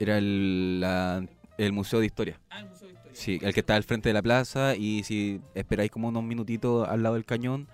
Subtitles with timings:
[0.00, 1.24] Era el, la-
[1.56, 2.38] el Museo de Historia.
[2.50, 3.12] Ah, el Museo de Historia.
[3.14, 6.88] Sí, el que está al frente de la plaza y si esperáis como unos minutitos
[6.88, 7.66] al lado del cañón,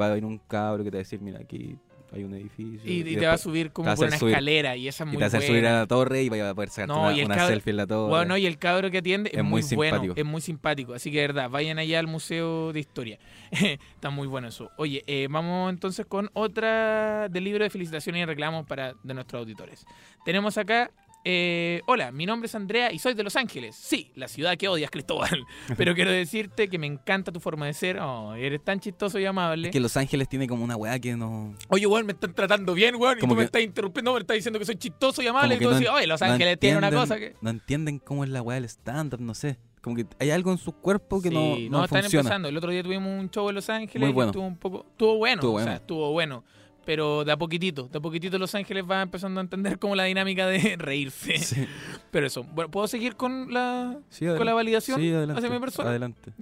[0.00, 1.76] va a haber un cabro que te va a decir, mira, aquí
[2.10, 2.80] hay un edificio.
[2.90, 5.08] Y, y te va a subir como va por una subir- escalera y esa es
[5.08, 5.46] y muy te va a buena.
[5.46, 7.48] subir a la torre y vaya a poder sacarte No, una, y el una cabro-
[7.52, 8.08] selfie en la torre.
[8.08, 10.14] Bueno, y el cabro que atiende es, Es muy bueno, simpático.
[10.16, 10.94] es muy simpático.
[10.94, 13.18] Así que de verdad, vayan allá al Museo de Historia.
[13.52, 14.70] Está muy bueno eso.
[14.78, 19.40] Oye, eh, vamos entonces con otra del libro de felicitaciones y reclamos para de nuestros
[19.40, 19.84] auditores.
[20.24, 20.90] Tenemos acá.
[21.30, 23.76] Eh, hola, mi nombre es Andrea y soy de Los Ángeles.
[23.76, 25.44] Sí, la ciudad que odias, Cristóbal.
[25.76, 27.98] Pero quiero decirte que me encanta tu forma de ser.
[28.00, 29.68] Oh, eres tan chistoso y amable.
[29.68, 31.54] Es que Los Ángeles tiene como una weá que no...
[31.68, 33.18] Oye, weón, me están tratando bien, weón.
[33.18, 35.56] Y tú me estás interrumpiendo, me estás diciendo que soy chistoso y amable.
[35.56, 37.34] Y tú que decís, oye, Los no Ángeles tiene una cosa que.
[37.42, 39.58] No entienden cómo es la weá del stand-up, no sé.
[39.82, 42.20] Como que hay algo en su cuerpo que Sí, no, no, están funciona.
[42.22, 42.48] empezando.
[42.48, 44.30] El otro día tuvimos un show en Los Ángeles Muy y bueno.
[44.30, 45.76] estuvo un poco, estuvo bueno, Estuvo o sea, bueno.
[45.76, 46.44] estuvo bueno,
[46.88, 50.04] pero de a poquitito, de a poquitito Los Ángeles va empezando a entender como la
[50.04, 51.36] dinámica de reírse.
[51.36, 51.66] Sí,
[52.10, 55.38] Pero eso, bueno, ¿puedo seguir con la sí, con la validación Sí, adelante.
[55.38, 55.90] hacia mi persona?
[55.90, 56.32] Adelante.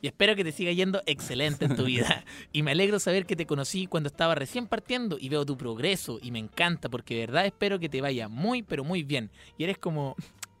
[0.00, 2.24] Y espero que te siga yendo excelente en tu vida.
[2.52, 6.20] Y me alegro saber que te conocí cuando estaba recién partiendo y veo tu progreso
[6.22, 9.32] y me encanta porque de verdad espero que te vaya muy pero muy bien.
[9.58, 10.14] Y eres como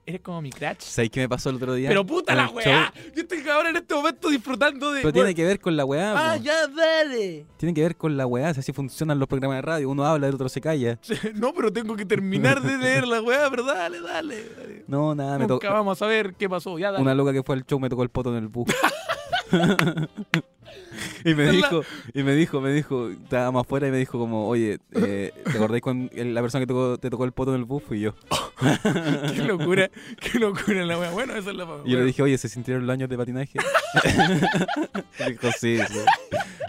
[0.06, 0.78] eres como mi crush.
[0.80, 1.88] ¿Sabes qué me pasó el otro día?
[1.88, 2.56] Pero puta la show?
[2.56, 2.92] weá.
[3.14, 6.12] Yo estoy ahora en este momento disfrutando de Pero tiene que ver con la weá.
[6.32, 6.42] Ah, po.
[6.42, 7.46] ya, dale.
[7.56, 8.52] Tiene que ver con la weá.
[8.54, 9.90] si Así funcionan los programas de radio.
[9.90, 10.98] Uno habla, el otro se calla.
[11.34, 14.48] No, pero tengo que terminar de leer la weá, pero dale, dale.
[14.56, 14.84] dale.
[14.86, 15.74] No, nada, me Nunca tocó.
[15.74, 16.78] vamos a ver qué pasó.
[16.78, 17.02] Ya, dale.
[17.02, 18.66] Una loca que fue al show me tocó el poto en el bus.
[21.24, 24.78] y me dijo, y me dijo, me dijo, estábamos afuera y me dijo como, oye,
[24.92, 27.82] eh, ¿te acordáis con la persona que tocó- te tocó el poto en el bus?
[27.82, 28.14] Fui yo.
[29.34, 31.10] Qué locura, qué locura la weá.
[31.10, 33.58] Bueno, esa es la Y yo le dije, oye, ¿se sintieron los años de patinaje?
[35.28, 35.98] Dijo, sí, sí.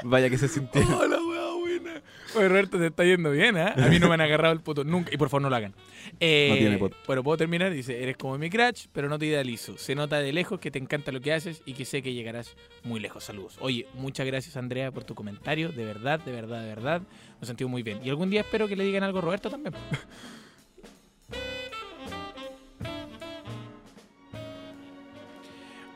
[0.03, 1.13] Vaya que se sintieron.
[1.13, 1.24] Oh.
[2.35, 3.73] Oye, Roberto, te está yendo bien, ¿ah?
[3.77, 5.13] A mí no me han agarrado el poto nunca.
[5.13, 5.73] Y por favor, no lo hagan.
[6.19, 6.97] Eh, No tiene poto.
[7.07, 7.71] Bueno, puedo terminar.
[7.71, 9.77] Dice, eres como mi crush, pero no te idealizo.
[9.77, 12.55] Se nota de lejos que te encanta lo que haces y que sé que llegarás
[12.83, 13.23] muy lejos.
[13.23, 13.57] Saludos.
[13.61, 15.69] Oye, muchas gracias, Andrea, por tu comentario.
[15.71, 17.01] De verdad, de verdad, de verdad.
[17.01, 17.99] Me he sentido muy bien.
[18.03, 19.73] Y algún día espero que le digan algo a Roberto también.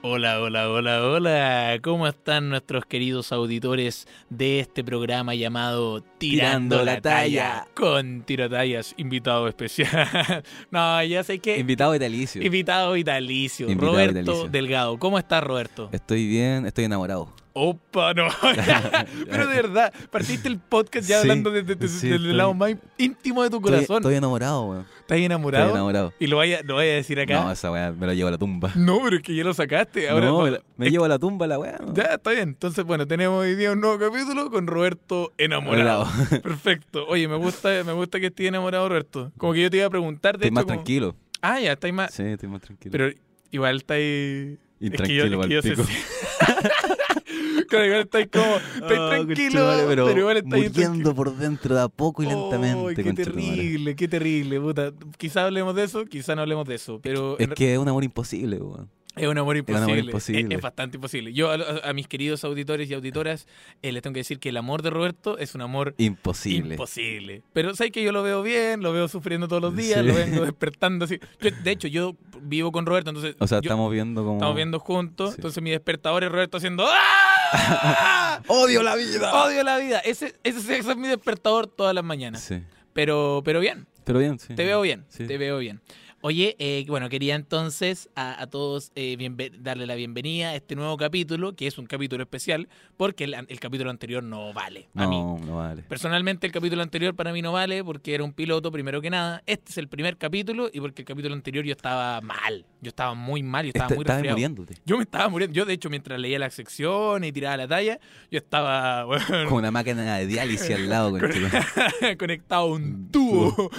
[0.01, 1.79] Hola, hola, hola, hola.
[1.81, 7.65] ¿Cómo están nuestros queridos auditores de este programa llamado Tirando, Tirando la, la talla.
[7.65, 7.67] Talla?
[7.73, 10.41] Con Tirotallas, invitado especial.
[10.71, 11.57] no, ya sé que...
[11.57, 12.41] Invitado vitalicio.
[12.41, 14.47] Invitado vitalicio, Invitado Roberto vitalicio.
[14.49, 14.97] Delgado.
[14.99, 15.89] ¿Cómo estás, Roberto?
[15.91, 17.33] Estoy bien, estoy enamorado.
[17.53, 18.27] Opa, no.
[19.29, 22.53] Pero de verdad, partiste el podcast ya Sí, hablando desde de, sí, del estoy- lado
[22.53, 23.97] más íntimo de tu corazón.
[23.97, 24.85] estoy enamorado, weón.
[25.01, 25.65] ¿Estás enamorado?
[25.65, 26.13] Estoy enamorado.
[26.19, 27.41] Y lo vaya, lo vaya a decir acá.
[27.43, 28.71] No, esa weá me la llevo a la tumba.
[28.75, 30.07] No, pero es que ya lo sacaste.
[30.09, 31.77] Ahora no, me, la- me llevo a la tumba la weá.
[31.85, 31.93] ¿no?
[31.93, 32.49] Ya, está bien.
[32.49, 36.07] Entonces, bueno, tenemos hoy día un nuevo capítulo con Roberto enamorado.
[36.43, 37.05] Perfecto.
[37.07, 39.31] Oye, me gusta, me gusta que estés enamorado, Roberto.
[39.37, 41.15] Como que yo te iba a preguntar, de Estoy hecho, más como- tranquilo.
[41.41, 42.13] Ah, ya, estáis más...
[42.13, 42.91] Sí, estoy más tranquilo.
[42.91, 43.09] Pero
[43.51, 44.57] igual estáis...
[44.81, 45.99] Intranquilo, es que yo, es que yo sé- palpico.
[47.69, 48.55] Claro, igual estáis como...
[48.55, 52.33] Estáis Ah, tranquilo, conchetumare, pero, igual estáis muriendo por dentro de a poco y Ay,
[52.35, 53.03] lentamente.
[53.03, 54.91] qué terrible, qué terrible, puta.
[55.17, 57.87] Quizá hablemos de eso, quizá no hablemos de eso, pero Es en- que es un
[57.87, 58.89] amor imposible, weón.
[59.15, 59.83] es un amor un imposible.
[59.83, 60.55] amor Es- imposible.
[60.55, 61.33] Es, bastante imposible.
[61.33, 63.47] Yo a, a- mis queridos auditores y auditoras
[63.81, 66.75] eh, les tengo que decir que el amor de Roberto es un amor Imposible.
[66.75, 67.41] imposible.
[67.53, 70.07] Pero sabes que yo lo veo bien, lo veo sufriendo todos los días, Sí.
[70.07, 71.19] lo vengo despertando así.
[71.41, 74.35] Yo- de hecho, yo vivo con Roberto, entonces O sea, yo- estamos viendo como.
[74.37, 75.35] estamos viendo juntos, Sí.
[75.37, 77.28] entonces mi despertador es Roberto haciendo ¡Ah!
[78.47, 79.33] ¡Odio la vida!
[79.45, 79.99] Odio la vida.
[79.99, 82.41] Ese, ese, ese es mi despertador todas las mañanas.
[82.41, 82.63] Sí.
[82.93, 84.55] Pero, pero bien, Pero bien, sí.
[84.55, 85.25] te veo bien, Sí.
[85.27, 85.81] te veo bien.
[86.21, 90.75] Oye, eh, bueno, quería entonces a, a todos eh, bienve- darle la bienvenida a este
[90.75, 94.89] nuevo capítulo, que es un capítulo especial, porque el, el capítulo anterior no vale.
[94.95, 95.15] A mí.
[95.17, 95.83] No, vale.
[95.83, 99.43] Personalmente el capítulo anterior para mí no vale porque era un piloto primero que nada.
[99.45, 102.65] Este es el primer capítulo y porque el capítulo anterior yo estaba mal.
[102.81, 104.35] Yo estaba muy mal, yo estaba Está- muy resfriado.
[104.35, 104.75] muriéndote.
[104.85, 105.55] Yo me estaba muriendo.
[105.55, 107.97] Yo de hecho mientras leía la sección y tiraba la talla,
[108.29, 112.17] yo estaba bueno, Como una máquina de diálisis al lado, conchetumare.
[112.19, 113.71] conectado a un tubo.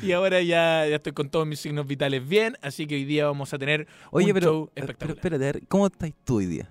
[0.00, 3.26] y ahora ya, ya estoy con todos mis signos vitales bien, así que hoy día
[3.26, 5.16] vamos a tener Oye, un pero, show pero espectacular.
[5.16, 6.68] espérate, a ver, ¿cómo estás tú hoy día?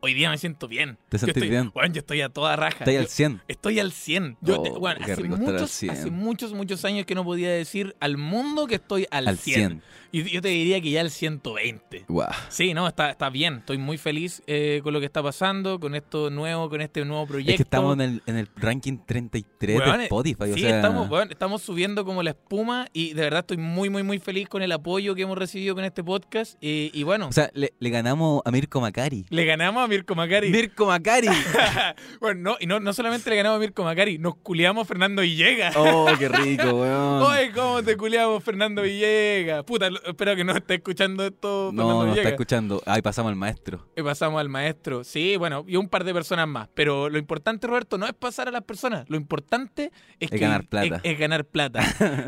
[0.00, 0.96] Hoy día me siento bien.
[1.08, 1.70] ¿Te Yo sentís estoy, bien?
[1.74, 2.78] Bueno, yo estoy a toda raja.
[2.84, 3.42] Estás Yo- al 100.
[3.48, 4.36] Estoy al 100.
[4.40, 5.90] Yo, Oh, bueno, hace, muchos, 100.
[5.90, 9.54] hace muchos, muchos años que no podía decir al mundo que estoy al, Al 100.
[9.70, 9.82] 100.
[10.10, 12.04] Y yo te diría que ya al 120.
[12.08, 12.30] Guau.
[12.48, 13.56] Sí, no, está, está bien.
[13.56, 17.26] Estoy muy feliz eh, con lo que está pasando, con esto nuevo, con este nuevo
[17.26, 17.52] proyecto.
[17.52, 20.44] Es que estamos en el, en el ranking 33 Weón, de Spotify.
[20.46, 23.90] Sí, o sea, estamos, weón, estamos subiendo como la espuma y de verdad estoy muy,
[23.90, 26.56] muy, muy feliz con el apoyo que hemos recibido con este podcast.
[26.62, 29.26] Y, y bueno, o sea, le, le ganamos a Mirko Macari.
[29.28, 30.50] le ganamos a a Mirko Macari.
[30.50, 31.28] Mirko Macari.
[32.20, 35.22] bueno, no, y no, no solamente le ganamos a Mirko Macari, nos culiamos a Fernando
[35.22, 35.74] Villegas.
[35.76, 37.22] Oh, qué rico, weón.
[37.22, 39.64] Oye, ¿cómo te culiamos, Fernando Villegas?
[39.64, 42.32] Puta, lo- espero que no esté escuchando esto, Fernando No, no está Villegas.
[42.32, 42.82] escuchando.
[42.86, 43.86] Ay, pasamos al maestro.
[43.96, 45.04] Y pasamos al maestro.
[45.04, 46.68] Sí, bueno, y un par de personas más.
[46.74, 49.04] Pero lo importante, Roberto, no es pasar a las personas.
[49.08, 51.00] Lo importante es, Es que ganar plata.
[51.02, 51.80] Es, es ganar plata.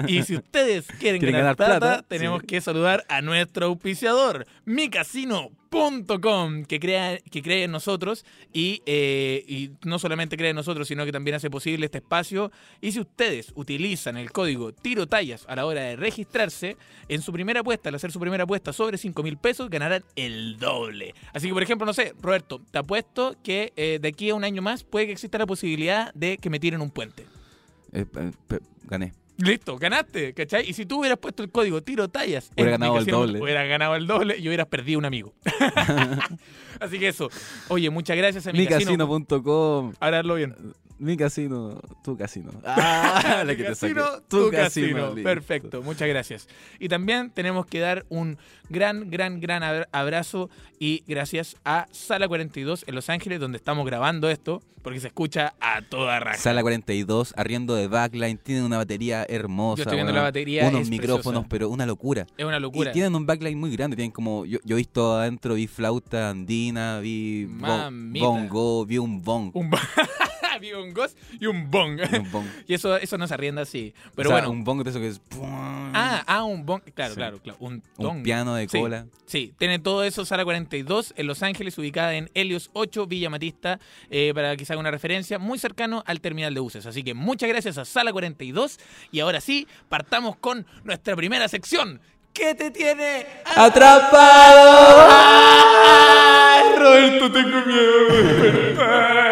[0.09, 2.03] y si ustedes quieren, ¿Quieren ganar, ganar plata, plata?
[2.09, 2.47] tenemos Sí.
[2.47, 4.47] que saludar a nuestro auspiciador,
[5.71, 10.89] micasino.com, que, crea, que cree en nosotros y, eh, y no solamente cree en nosotros,
[10.89, 12.51] sino que también hace posible este espacio.
[12.81, 16.77] Y si ustedes utilizan el código TIROTALLAS a la hora de registrarse,
[17.09, 20.59] en su primera apuesta, al hacer su primera apuesta sobre 5 mil pesos, ganarán el
[20.59, 21.15] doble.
[21.33, 24.45] Así que, por ejemplo, no sé, Roberto, te apuesto que eh, de aquí a un
[24.45, 27.27] año más puede que exista la posibilidad de que me tiren un puente.
[27.93, 28.07] Eh,
[28.85, 29.13] gané.
[29.41, 30.69] Listo, ganaste, ¿cachai?
[30.69, 33.41] Y si tú hubieras puesto el código tiro tallas, Hubiera ganado el doble.
[33.41, 35.33] Hubieras ganado el doble y hubieras perdido un amigo.
[36.81, 37.29] Así que eso.
[37.69, 39.07] Oye, muchas gracias a mi casino.
[39.07, 39.95] Micasino.com.
[39.99, 40.55] Ahora hazlo bien.
[41.01, 42.51] Mi casino, tu casino.
[42.65, 44.23] Ah, la que te casino, saqué.
[44.29, 45.15] tu casino.
[45.15, 45.23] listo.
[45.23, 46.47] Perfecto, muchas gracias.
[46.79, 48.37] Y también tenemos que dar un
[48.69, 53.87] gran, gran, gran abra- abrazo y gracias a Sala 42 en Los Ángeles, donde estamos
[53.87, 56.37] grabando esto, porque se escucha a toda raja.
[56.39, 59.79] Sala 42, arriendo de backline, tienen una batería hermosa.
[59.79, 61.49] Yo estoy viendo la batería, Unos es micrófonos, preciosa.
[61.49, 62.27] pero una locura.
[62.37, 62.91] Es una locura.
[62.91, 66.29] Y tienen un backline muy grande, tienen como, yo, yo he visto adentro, vi flauta
[66.29, 69.51] andina, vi bongo, vi un bong.
[69.55, 69.71] Un,
[70.81, 72.01] un ghost y un bong.
[72.11, 72.47] Vi un bong.
[72.69, 73.95] y eso, eso no se arrienda así.
[74.15, 74.51] Pero O sea, bueno.
[74.51, 75.21] un bong de eso que es...
[75.43, 76.83] Ah, ah, un bong.
[76.95, 77.17] Claro, Sí.
[77.17, 77.59] claro, claro.
[77.61, 77.83] Un,
[78.23, 78.79] piano de Sí.
[78.81, 79.07] cola.
[79.27, 83.79] Sí, tiene todo eso, Sala 42 en Los Ángeles, ubicada en Helios 8, Villa Matista,
[84.11, 86.87] eh, para que se haga una referencia, muy cercano al terminal de buses.
[86.87, 88.79] Así que muchas gracias a Sala 42
[89.13, 92.01] y ahora sí, partamos con nuestra primera sección.
[92.33, 93.27] ¿Qué te tiene
[93.57, 95.07] ¡Atrapado!
[95.11, 99.30] ¡Ay, Roberto, tengo miedo de despertar!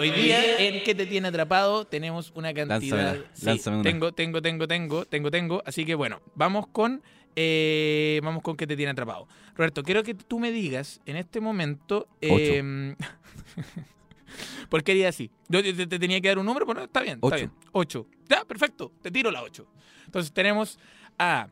[0.00, 1.86] Hoy día en ¿Qué te tiene atrapado?
[1.86, 2.96] tenemos una cantidad...
[2.96, 3.82] Lánzamela, Sí, lánzame una.
[3.90, 5.62] Tengo, tengo, tengo, tengo, tengo, tengo.
[5.66, 7.02] Así que bueno, vamos con...
[7.36, 9.28] eh, vamos con ¿Qué te tiene atrapado?
[9.54, 12.08] Roberto, quiero que tú me digas en este momento...
[12.22, 12.96] eh,
[14.70, 15.30] ¿Por qué haría así?
[15.48, 17.36] Yo te, te tenía que dar un número, pero no, está bien, está Ocho.
[17.36, 17.50] bien.
[17.72, 18.06] 8.
[18.30, 19.66] Ya, perfecto, te tiro la 8.
[20.06, 20.78] Entonces tenemos
[21.18, 21.46] a...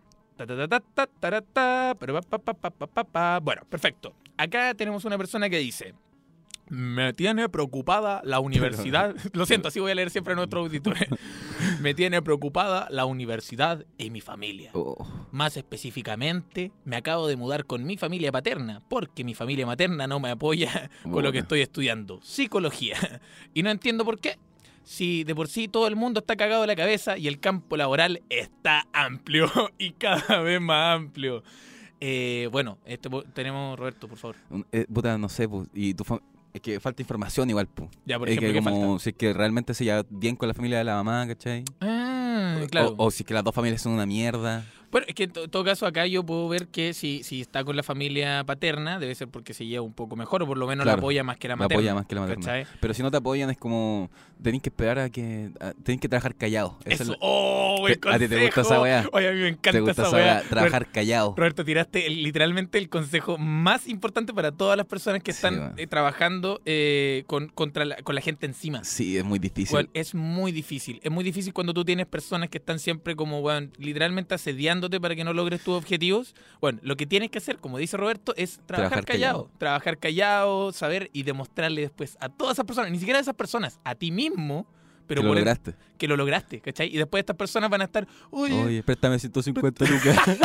[3.42, 4.14] Bueno, perfecto.
[4.38, 5.92] Acá tenemos una persona que dice...
[6.70, 9.14] Me tiene preocupada la universidad.
[9.32, 11.08] Lo siento, así voy a leer siempre a nuestros auditores.
[11.80, 14.70] Me tiene preocupada la universidad y mi familia.
[14.74, 20.06] Oh, Más específicamente, me acabo de mudar con mi familia paterna, porque mi familia materna
[20.06, 22.96] no me apoya con lo que estoy estudiando, psicología.
[23.54, 24.38] Y no entiendo por qué.
[24.84, 27.76] Si de por sí todo el mundo está cagado de la cabeza y el campo
[27.76, 31.42] laboral está amplio y cada vez más amplio.
[32.00, 34.36] Eh, bueno, este, tenemos Roberto, por favor.
[34.72, 36.22] eh, puta, no sé, y tu fam-
[36.52, 37.90] es que falta información igual, pues.
[38.04, 39.02] Ya, por Es ejemplo, que ¿qué como falta?
[39.04, 41.64] si es que realmente se lleva bien con la familia de la mamá, ¿cachai?
[41.80, 42.94] Ah, claro.
[42.98, 44.64] O, o si es que las dos familias son una mierda.
[44.90, 47.62] Bueno, es que en to- todo caso acá yo puedo ver que si, si está
[47.64, 50.67] con la familia paterna, debe ser porque se lleva un poco mejor o por lo
[50.67, 51.79] menos la Claro, apoya más que la La materna.
[51.81, 52.44] apoya más que la materna.
[52.44, 52.67] ¿cachai?
[52.81, 54.11] Pero si no te apoyan es como
[54.43, 56.79] tenéis que esperar a que a- tenéis que trabajar callado.
[56.85, 57.12] Eso Eso.
[57.12, 58.82] es ¡Oh, el Te- a ti te gusta esa consejo!
[58.82, 59.08] weá.
[59.12, 60.43] Oye, a mí me encanta te gusta esa weá.
[60.49, 61.35] trabajar callado.
[61.37, 65.58] Roberto, tiraste el- literalmente el consejo más importante para todas las personas que Sí, están
[65.58, 65.75] weón.
[65.76, 68.85] eh, trabajando eh, con, contra la, con la gente encima.
[68.85, 69.75] Sí, es muy difícil.
[69.75, 71.00] Weón, es muy difícil.
[71.02, 74.35] Es muy difícil cuando tú tienes personas que están siempre como, weón, literalmente
[75.00, 76.35] para que no logres tus objetivos.
[76.61, 79.42] Bueno, lo que tienes que hacer, como dice Roberto, es trabajar, Trabajar callado.
[79.44, 79.58] callado.
[79.58, 83.78] Trabajar callado, saber y demostrarle después a todas esas personas, ni siquiera a esas personas,
[83.85, 84.66] a ti mismo,
[85.06, 85.75] pero que lo el- lograste.
[85.99, 86.88] que lo lograste, ¿cachai?
[86.94, 90.16] Y después estas personas van a estar, oye, Oye, préstame 150 lucas.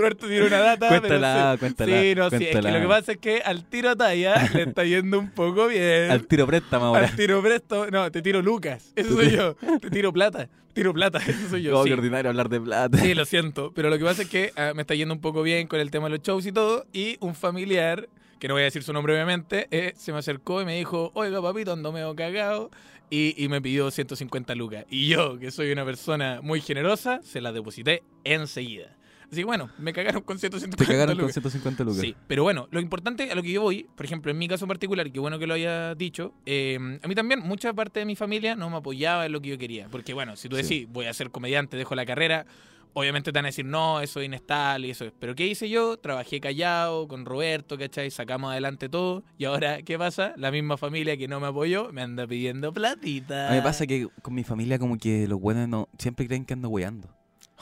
[0.00, 0.88] Roberto tiene una data.
[0.88, 1.58] Cuéntala, pero sí.
[1.58, 4.62] cuéntala, Sí, no, sí, es que lo que pasa es que al tiro talla le
[4.62, 6.10] está yendo un poco bien.
[6.10, 7.06] Al tiro préstame ahora.
[7.06, 9.54] Al tiro presto, no, te tiro Lucas, eso soy yo.
[9.80, 11.78] Te tiro plata, tiro plata, eso soy yo.
[11.78, 11.92] Oh, sí.
[11.92, 12.98] ordinario hablar de plata.
[12.98, 15.42] Sí, lo siento, pero lo que pasa es que ah, me está yendo un poco
[15.42, 18.62] bien con el tema de los shows y todo, y un familiar, que no voy
[18.62, 21.92] a decir su nombre obviamente, eh, se me acercó y me dijo, oiga papito, ando
[21.92, 22.70] medio cagado,
[23.10, 24.84] y, y me pidió 150 lucas.
[24.88, 28.96] Y yo, que soy una persona muy generosa, se las deposité enseguida.
[29.32, 31.34] Así bueno, me cagaron con 150 Te cagaron con lucas.
[31.34, 32.00] 150 lucas.
[32.00, 34.64] Sí, pero bueno, lo importante a lo que yo voy, por ejemplo, en mi caso
[34.64, 38.00] en particular, y qué bueno que lo haya dicho, eh, a mí también mucha parte
[38.00, 39.88] de mi familia no me apoyaba en lo que yo quería.
[39.88, 40.62] Porque bueno, si tú Sí.
[40.62, 42.44] decís, voy a ser comediante, dejo la carrera,
[42.92, 45.12] obviamente te van a decir, no, eso es inestable y eso es.
[45.20, 45.96] Pero ¿qué hice yo?
[45.96, 48.10] Trabajé callado con Roberto, ¿cachai?
[48.10, 49.22] Sacamos adelante todo.
[49.38, 50.34] Y ahora, ¿qué pasa?
[50.38, 53.46] La misma familia que no me apoyó me anda pidiendo platita.
[53.46, 56.44] A mí me pasa que con mi familia como que los buenos no siempre creen
[56.44, 57.14] que ando weando.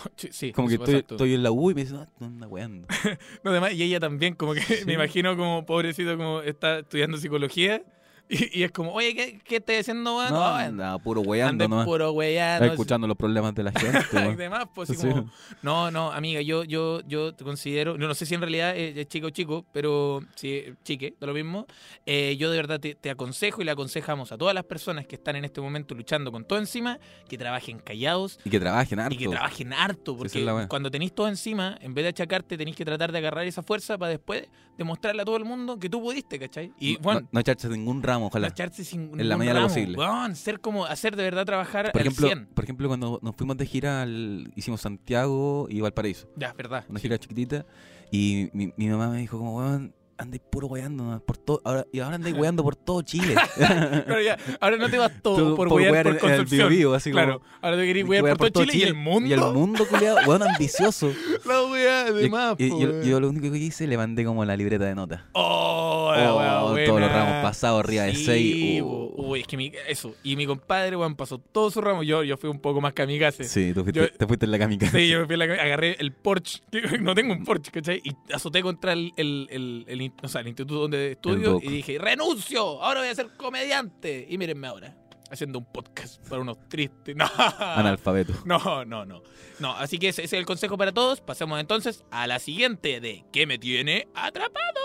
[0.16, 2.86] Sí, Como que estoy, en la U y me dicen, no, no anda weando.
[3.44, 4.84] No, además, y ella también, como que Sí.
[4.84, 7.82] me imagino como pobrecito, como está estudiando psicología.
[8.52, 10.30] Y, y es como, oye, ¿qué, qué estás haciendo, weón?
[10.30, 11.86] No, No, anda puro anda weando nomás.
[11.86, 12.66] puro weyando.
[12.66, 14.30] Escuchando los problemas de la gente.
[14.32, 14.96] Y demás, pues Sí.
[14.96, 15.30] como,
[15.62, 19.08] no, no, amiga, yo, yo, yo te considero, no, no sé si en realidad es,
[19.08, 21.66] chica o chico, pero sí, chique, da lo mismo.
[22.04, 25.16] Eh, yo de verdad te, te aconsejo y le aconsejamos a todas las personas que
[25.16, 26.98] están en este momento luchando con todo encima,
[27.30, 29.14] que trabajen callados Y que trabajen harto.
[29.14, 30.68] y que trabajen harto, porque es wea.
[30.68, 33.96] cuando tenéis todo encima, en vez de achacarte, tenéis que tratar de agarrar esa fuerza
[33.96, 36.72] para después demostrarle a todo el mundo que tú pudiste, ¿cachai?
[36.78, 38.48] Y No- bueno, no, no echarse ningún ramo, no ojalá.
[38.48, 40.36] echarse sin En la medida de lo ramo, posible.
[40.36, 42.46] ser como, hacer de verdad trabajar Por al ejemplo, 100.
[42.54, 46.28] por ejemplo, cuando nos fuimos de gira, al- hicimos Santiago y Valparaíso.
[46.36, 46.84] Ya, verdad.
[46.88, 47.64] Una gira chiquitita.
[48.10, 51.60] Y mi, mi mamá me dijo como, weón, andáis puro weando por todo.
[51.64, 53.34] Ahora, y ahora andáis weando por todo Chile.
[53.56, 56.94] Claro, ya, ahora no te vas todo Tú por wear wear por el Concepción.
[56.94, 58.94] Así claro, como, ahora te querés "Hay que wear wear por todo Chile, y el
[58.94, 59.28] mundo.
[59.28, 61.12] Y el mundo, culiado, weón, ambicioso.
[61.44, 64.56] La wea de Y- más, yo, yo lo único que hice, le mandé como la
[64.56, 65.20] libreta de notas.
[65.34, 68.82] Oh, la Oh, wea todos los ramos pasados arriba de Sí, seis.
[68.82, 68.88] po.
[68.88, 69.08] uh.
[69.30, 70.14] Uy, es que mi, eso.
[70.22, 72.02] Y mi compadre, weón, pasó todo su ramo.
[72.02, 73.44] Yo, yo fui un poco más kamikaze.
[73.44, 74.98] Sí, tú fuiste, Yo- te fuiste en la kamikaze.
[74.98, 78.00] Sí, yo me fui a la agarré el Porsche, que no tengo un Porsche, ¿cachai?
[78.04, 81.98] Y azoté contra el, el, el, el o sea, el instituto donde estudio y dije,
[81.98, 84.26] renuncio, ahora voy a ser comediante.
[84.30, 84.94] Y mírenme ahora,
[85.30, 87.14] haciendo un podcast para unos tristes.
[87.16, 87.26] No,
[87.58, 88.32] Analfabeto.
[88.44, 89.22] no, no, no.
[89.58, 91.20] No, así que ese, ese es el consejo para todos.
[91.20, 94.80] Pasemos entonces a la siguiente de ¿Qué me tiene atrapado?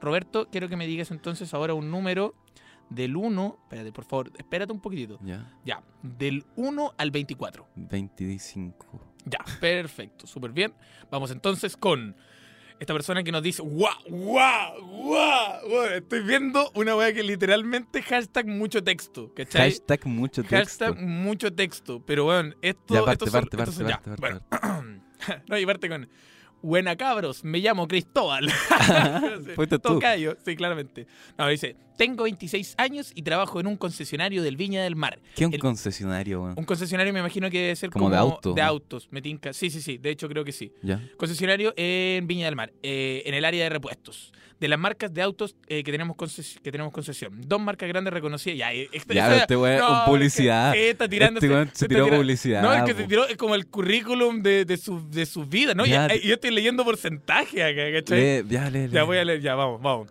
[0.00, 2.34] Roberto, quiero que me digas entonces ahora un número
[2.90, 5.18] del 1, espérate, por favor, espérate un poquitito.
[5.22, 7.66] Ya, Ya, del 1 al 24.
[7.74, 9.14] 25.
[9.24, 10.72] Ya, perfecto, súper bien.
[11.10, 12.16] Vamos entonces con
[12.78, 15.84] esta persona que nos dice, guau, guau, guau, guau".
[15.94, 19.70] Estoy viendo una weá que literalmente hashtag mucho texto, ¿cachai?
[19.70, 20.56] Hashtag mucho texto.
[20.84, 22.04] Hashtag mucho texto.
[22.04, 24.42] Pero bueno, esto, Ya, parte, parte, parte, ya, parte, bueno.
[25.48, 26.08] no, y parte con
[26.66, 28.50] Buena cabros, me llamo Cristóbal.
[29.54, 29.94] Fuiste tú.
[29.94, 31.06] Tocayo, sí, claramente.
[31.38, 35.20] No, dice, tengo 26 años y trabajo en un concesionario del Viña del Mar.
[35.36, 36.54] ¿Qué es un El- concesionario, weón?
[36.58, 38.66] Un concesionario me imagino que debe ser Como como, de auto, de ¿no?
[38.66, 39.52] autos, me tinca.
[39.52, 40.72] Sí, sí, sí, de hecho creo que sí.
[40.82, 41.00] Ya.
[41.16, 44.32] Concesionario en Viña del Mar, eh, en el área de repuestos.
[44.58, 46.16] De las marcas de autos eh, que, tenemos
[46.62, 47.42] que tenemos concesión.
[47.46, 48.56] Dos marcas grandes reconocidas.
[48.58, 50.72] Ya, eh, esta- Ya, esa- este weón no, con publicidad.
[50.72, 52.62] que está tirándose- Este se está tiró publicidad.
[52.62, 53.00] No, es que po.
[53.02, 55.84] se tiró es como el currículum de, de, su, de su vida, ¿no?
[55.84, 58.42] Ya, Ya, te- yo estoy leyendo porcentaje acá, ¿cachai?
[58.42, 60.08] Lee, ya, lee, Ya voy a leer, ya, vamos, vamos.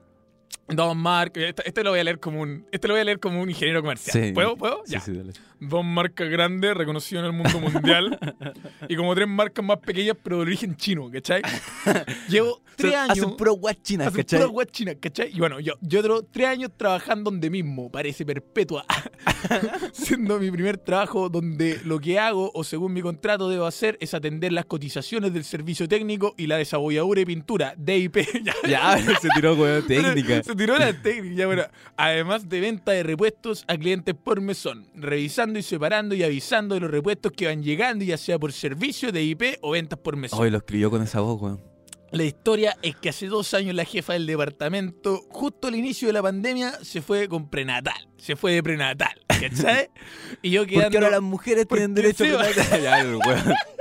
[0.68, 3.20] Don Marc, este, este lo voy a leer como un, este lo voy a leer
[3.20, 4.26] como un ingeniero comercial.
[4.28, 4.32] Sí.
[4.34, 4.56] ¿Puedo?
[4.58, 4.82] ¿Puedo?
[4.86, 5.00] Sí, ya.
[5.00, 5.14] sí.
[5.60, 8.20] Dos marcas grandes reconocidas en el mundo mundial
[8.90, 11.42] y como tres marcas más pequeñas pero de origen chino, ¿cachai?
[12.30, 13.26] Llevo tres Hacen- años.
[13.26, 14.40] Hacen puro guas chinas, Hacen ¿cachai?
[14.40, 15.32] pura hueá china, ¿cachai?
[15.34, 18.86] Y bueno, yo, yo otro tres años trabajando donde mismo, parece perpetua.
[19.94, 24.14] Siendo mi primer trabajo donde lo que hago, o según mi contrato debo hacer, es
[24.14, 28.18] atender las cotizaciones del servicio técnico y la desabolladura y pintura, DIP.
[28.44, 30.44] Ya, Ya, se tiró, weón, técnica.
[30.44, 31.64] se tiró la técnica, bueno.
[31.98, 36.82] Además de venta de repuestos a clientes por mesón, revisando y separando y avisando de
[36.82, 40.40] los repuestos que van llegando, ya sea por servicio de IP o ventas por mesón.
[40.40, 41.76] Hoy lo escribió con esa voz, weón.
[42.12, 46.14] La historia es que hace dos años la jefa del departamento, justo al inicio de
[46.14, 48.08] la pandemia, se fue con prenatal.
[48.18, 49.90] Se fue de prenatal, ¿cachai?
[50.42, 50.84] Y yo quedando...
[50.84, 53.20] Porque ahora las mujeres tienen derecho a prenatal.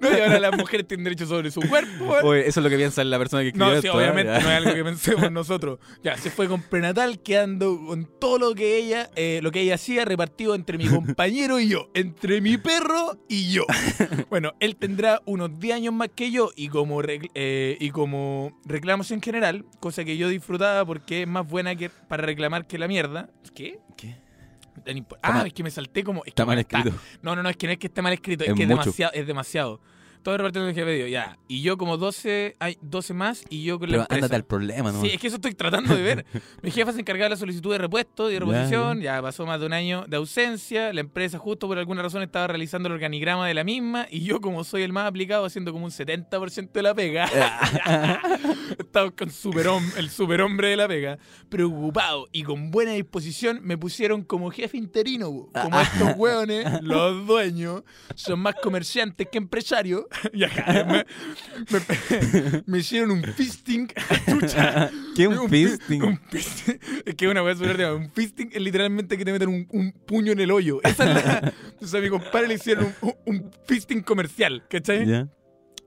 [0.00, 2.16] No, y ahora las mujeres tienen derecho sobre su cuerpo.
[2.22, 4.04] Oye, eso es lo que piensa la persona que escribió No, sí, esto, ¿eh?
[4.04, 5.78] obviamente no es algo que pensemos nosotros.
[6.02, 9.74] Ya, se fue con prenatal quedando con todo lo que ella, eh, lo que ella
[9.74, 13.64] hacía repartido entre mi compañero y yo, entre mi perro y yo.
[14.28, 19.10] Bueno, él tendrá unos 10 años más que yo y como eh, y como reclamos
[19.10, 22.88] en general, cosa que yo disfrutaba porque es más buena que para reclamar que la
[22.88, 23.30] mierda.
[23.54, 23.78] ¿Qué?
[23.96, 24.16] ¿Qué?
[25.22, 26.22] Ah, mal- es que me salté como.
[26.24, 26.90] es Está mal escrito.
[27.22, 28.68] No, no, no, es que no es que esté mal escrito, es, Es que es
[28.68, 29.80] demasiado, es demasiado.
[30.22, 31.38] Todo repartido en el jefe dio, ya.
[31.48, 34.16] Y yo como 12, hay 12 más y yo con la Pero empresa.
[34.18, 35.00] ándate al problema, ¿no?
[35.00, 36.26] Sí, es que eso estoy tratando de ver.
[36.62, 39.00] Mi jefa se encargaba de la solicitud de repuesto y de Ya, reposición.
[39.00, 40.92] Ya, pasó más de un año de ausencia.
[40.92, 44.06] La empresa, justo por alguna razón, estaba realizando el organigrama de la misma.
[44.10, 47.24] Y yo, como soy el más aplicado, haciendo como un 70% de la pega.
[48.78, 51.18] Estaba con superhom- el superhombre de la pega.
[51.48, 55.48] Preocupado y con buena disposición, me pusieron como jefe interino.
[55.52, 57.82] Como estos hueones, los dueños,
[58.14, 60.04] son más comerciantes que empresarios.
[60.32, 61.04] y acá me,
[61.70, 63.88] me- me hicieron un fisting.
[64.28, 64.90] Chucha.
[65.16, 66.02] ¿Qué un pi- fisting?
[66.02, 66.78] un fisting.
[67.04, 67.94] Es que una ordinaria.
[67.94, 70.80] Un fisting es literalmente que te meten un, un puño en el hoyo.
[70.82, 71.52] Esa es la.
[71.72, 75.06] Entonces a mi compadre le hicieron un, un- un fisting comercial, ¿cachai?
[75.06, 75.28] Ya.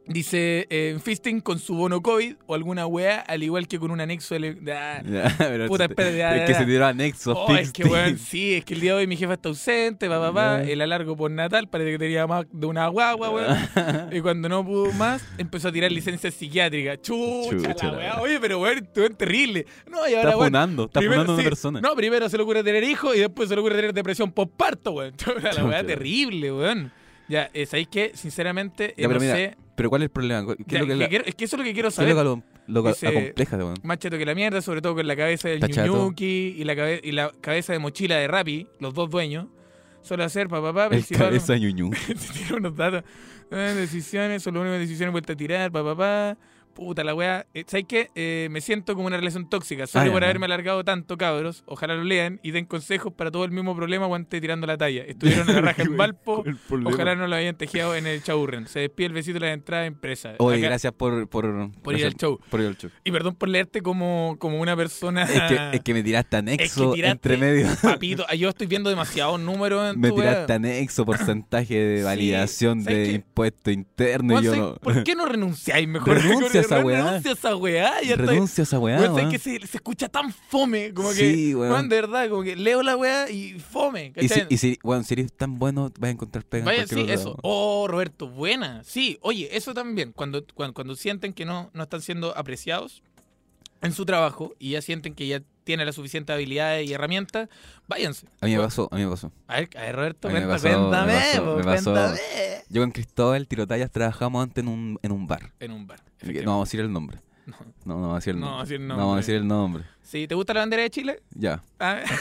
[0.05, 4.01] Dice eh, Fisting con su bono COVID o alguna weá, al igual que con un
[4.01, 4.35] anexo.
[4.35, 5.01] ele- Ah,
[5.37, 6.59] pero Puta, se- espérate, ya, es ya, que ya.
[6.59, 7.31] se tiró anexo.
[7.33, 10.09] Oh, es que weón, sí, es que el día de hoy mi jefa está ausente,
[10.09, 13.57] pa, pa, pa, el alargo por Natal, parece que tenía más de una guagua, weón.
[14.11, 17.01] y cuando no pudo más, empezó a tirar licencias psiquiátricas.
[17.01, 18.21] Chucha, Chucha, la weá.
[18.21, 19.65] Oye, pero weón, tú eres terrible.
[19.89, 21.79] No, y ahora, Está funando, está primero- funando a una sí, persona.
[21.81, 24.91] No, primero se le ocurre tener hijos y después se le ocurre tener depresión postparto,
[24.91, 25.13] weón.
[25.55, 26.91] La weá terrible, weón.
[27.29, 28.11] Ya, eh, ¿sabéis qué?
[28.15, 29.55] Sinceramente, eh, Ya, no mira, sé.
[29.75, 30.55] Pero ¿cuál es el problema?
[30.55, 31.87] ¿Qué Ya, es lo que, que la- quiero- es que eso es lo que quiero
[31.87, 32.15] qué es saber.
[32.15, 33.73] lo lo, lo acompleja, weón?
[33.83, 35.59] Más chato que la mierda, sobre todo con la cabeza del.
[35.61, 39.47] Ñuñuki y la, cabe- y la cabeza de mochila de Rappi, los dos dueños.
[40.01, 41.89] Suele hacer papá, papá, El cabeza ñuñu.
[42.33, 43.03] Tiene unos datos.
[43.51, 46.37] Eh, decisiones, son las únicas decisiones vuelta a tirar, papá, papá.
[46.73, 47.45] Puta la weá.
[47.53, 48.09] Eh, ¿Sabes qué?
[48.15, 49.85] Eh, me siento como una relación tóxica.
[49.87, 50.27] Solo Ah, por ya.
[50.27, 51.63] haberme alargado tanto, cabros.
[51.67, 55.03] Ojalá lo lean y den consejos para todo el mismo problema esté tirando la talla.
[55.03, 56.43] Estuvieron en la raja en Valpo.
[56.85, 58.67] Ojalá no lo hayan tejido en el chaurren.
[58.67, 60.33] Se despide el besito de la entrada empresa.
[60.39, 61.43] Oye, Acá- gracias por, por,
[61.81, 62.39] por ir gracias al show.
[62.49, 62.89] Por ir al show.
[63.03, 65.23] Y perdón por leerte como, como una persona.
[65.23, 67.67] Es que, es que me tiraste anexo tiraste- entre medio.
[67.83, 73.07] Papito, yo estoy viendo demasiados números en Me tu tiraste anexo, porcentaje de validación ¿sabes
[73.09, 74.75] de impuesto interno y yo ¿sabes no.
[74.77, 76.17] ¿Por qué no renunciáis mejor?
[76.21, 77.03] Renuncia esa weá.
[77.05, 78.01] Renuncia a esa weá.
[78.01, 79.31] Ya Renuncia a esa weá, Weón, ¿sabes weón.
[79.31, 80.93] que se, se escucha tan fome?
[80.93, 81.71] Como que, Sí, weón.
[81.71, 84.13] weón, de verdad, como que leo la weá y fome.
[84.15, 87.05] Y si, y si, bueno, si eres tan bueno, vas a encontrar pega Vaya, sí,
[87.09, 87.37] eso.
[87.41, 88.83] Oh, Roberto, buena.
[88.83, 90.11] Sí, oye, eso también.
[90.11, 93.03] Cuando, cuando, cuando sienten que no, no están siendo apreciados
[93.81, 97.47] en su trabajo y ya sienten que ya tienen las suficientes habilidades y herramientas,
[97.87, 98.27] váyanse.
[98.41, 99.31] A mí me pasó, a mí me pasó.
[99.47, 101.91] A ver, a ver, Roberto, A me cuenta- pasó, me cuéntame, pasó, po, me pasó.
[101.91, 102.19] cuéntame.
[102.69, 105.53] Yo con Cristóbal Tirotallas trabajamos antes en un, en un bar.
[105.61, 105.99] En un bar.
[106.23, 107.17] No vamos a decir el nombre.
[107.45, 107.55] No.
[107.85, 108.57] No, no vamos a decir el No nombre.
[108.57, 109.83] vamos a decir el No vamos a decir el nombre.
[110.01, 111.23] Sí, ¿te gusta la bandera de Chile?
[111.35, 111.61] Ya.
[111.79, 111.99] Ah,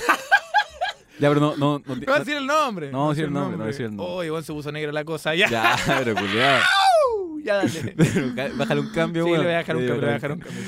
[1.19, 2.91] Ya, pero no, no, no, No vas a decir el nombre.
[2.91, 4.15] No, vamos a decir el nombre, no vamos a decir el nombre.
[4.17, 5.35] Oh, igual se puso negro la cosa.
[5.35, 6.63] Ya, Ya, pero culiado.
[7.45, 8.53] ya dale.
[8.57, 9.45] Bájale un cambio, Sí, le weón.
[9.47, 10.63] voy a dejar un cambio, le voy a dejar un cambio.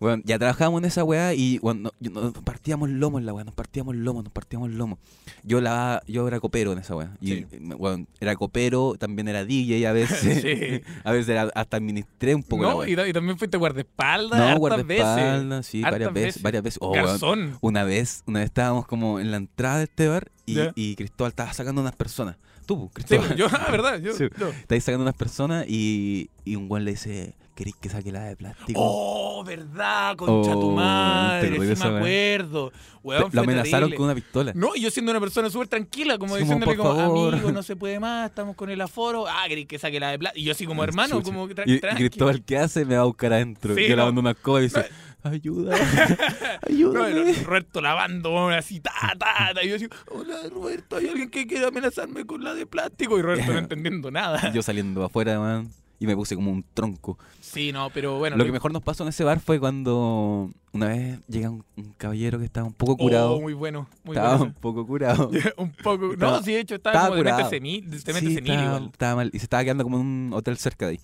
[0.00, 3.34] Bueno, ya trabajábamos en esa weá y bueno, no- yo- nos partíamos lomo en la
[3.34, 4.98] weá, nos partíamos lomo, nos partíamos lomo.
[5.44, 7.16] Yo la yo era copero en esa weá.
[7.20, 7.46] Y Sí.
[7.78, 10.20] weón, era copero, también era DJ a veces.
[10.42, 10.80] Sí.
[11.04, 12.88] a veces era- hasta administré un poco la No, weá.
[12.88, 16.42] y, ta- y también fuiste guardaespaldas No, guardaespaldas, sí, varias veces, veces.
[16.42, 16.78] varias veces.
[16.80, 17.58] Oh, Garzón.
[17.60, 20.72] una vez, una vez estábamos como en la entrada de este bar y, Ya.
[20.74, 22.36] y Cristóbal estaba sacando unas personas.
[22.64, 23.36] Tú, Sí, Cristóbal.
[23.36, 24.12] yo, ah, verdad, yo.
[24.16, 24.24] Sí.
[24.38, 24.48] yo.
[24.48, 28.36] Estáis sacando unas personas y, y un weón le dice, ¿queréis que saque la de
[28.36, 28.80] plástico?
[28.82, 32.72] Oh, verdad, concha tu Oh, madre, ¿te acordás sí me acuerdo.
[33.02, 33.96] Weón, Lo amenazaron terrible.
[33.96, 34.52] con una pistola.
[34.54, 37.98] No, yo siendo una persona súper tranquila, como Sí, diciéndole como, amigo, no se puede
[37.98, 39.26] más, estamos con el aforo.
[39.26, 40.38] Ah, queréis que saque la de plata.
[40.38, 41.32] Y yo así como hermano, Chucha.
[41.32, 41.80] como tra Y.
[41.80, 42.84] Cristóbal, ¿qué hace?
[42.84, 43.74] Me va a buscar adentro.
[43.74, 43.96] Sí, Yo no.
[43.96, 44.84] lavando una escoba y dice,
[45.22, 45.74] ayuda,
[46.68, 47.14] ayúdame.
[47.32, 49.64] No, Roberto lavando, así, ta, ta, ta.
[49.64, 53.18] Y yo así, hola, Roberto, ¿hay alguien que quiera amenazarme con la de plástico?
[53.18, 54.52] Y Roberto no entendiendo nada.
[54.52, 57.16] Yo saliendo afuera, man, y me puse como un tronco.
[57.40, 58.36] Sí, no, pero bueno.
[58.36, 61.92] Lo que mejor nos pasó en ese bar fue cuando una vez llega un, un
[61.98, 63.34] caballero que estaba un poco curado.
[63.36, 64.52] Oh, muy bueno, muy estaba bueno.
[64.56, 65.30] un poco curado.
[65.58, 66.12] un poco.
[66.14, 67.50] Estaba- no, sí, de hecho, estaba, estaba como de curado.
[67.50, 67.56] de
[67.98, 68.84] Sí, senil estaba, igual.
[68.92, 69.30] estaba mal.
[69.32, 71.00] Y se estaba quedando como en un hotel cerca de ahí.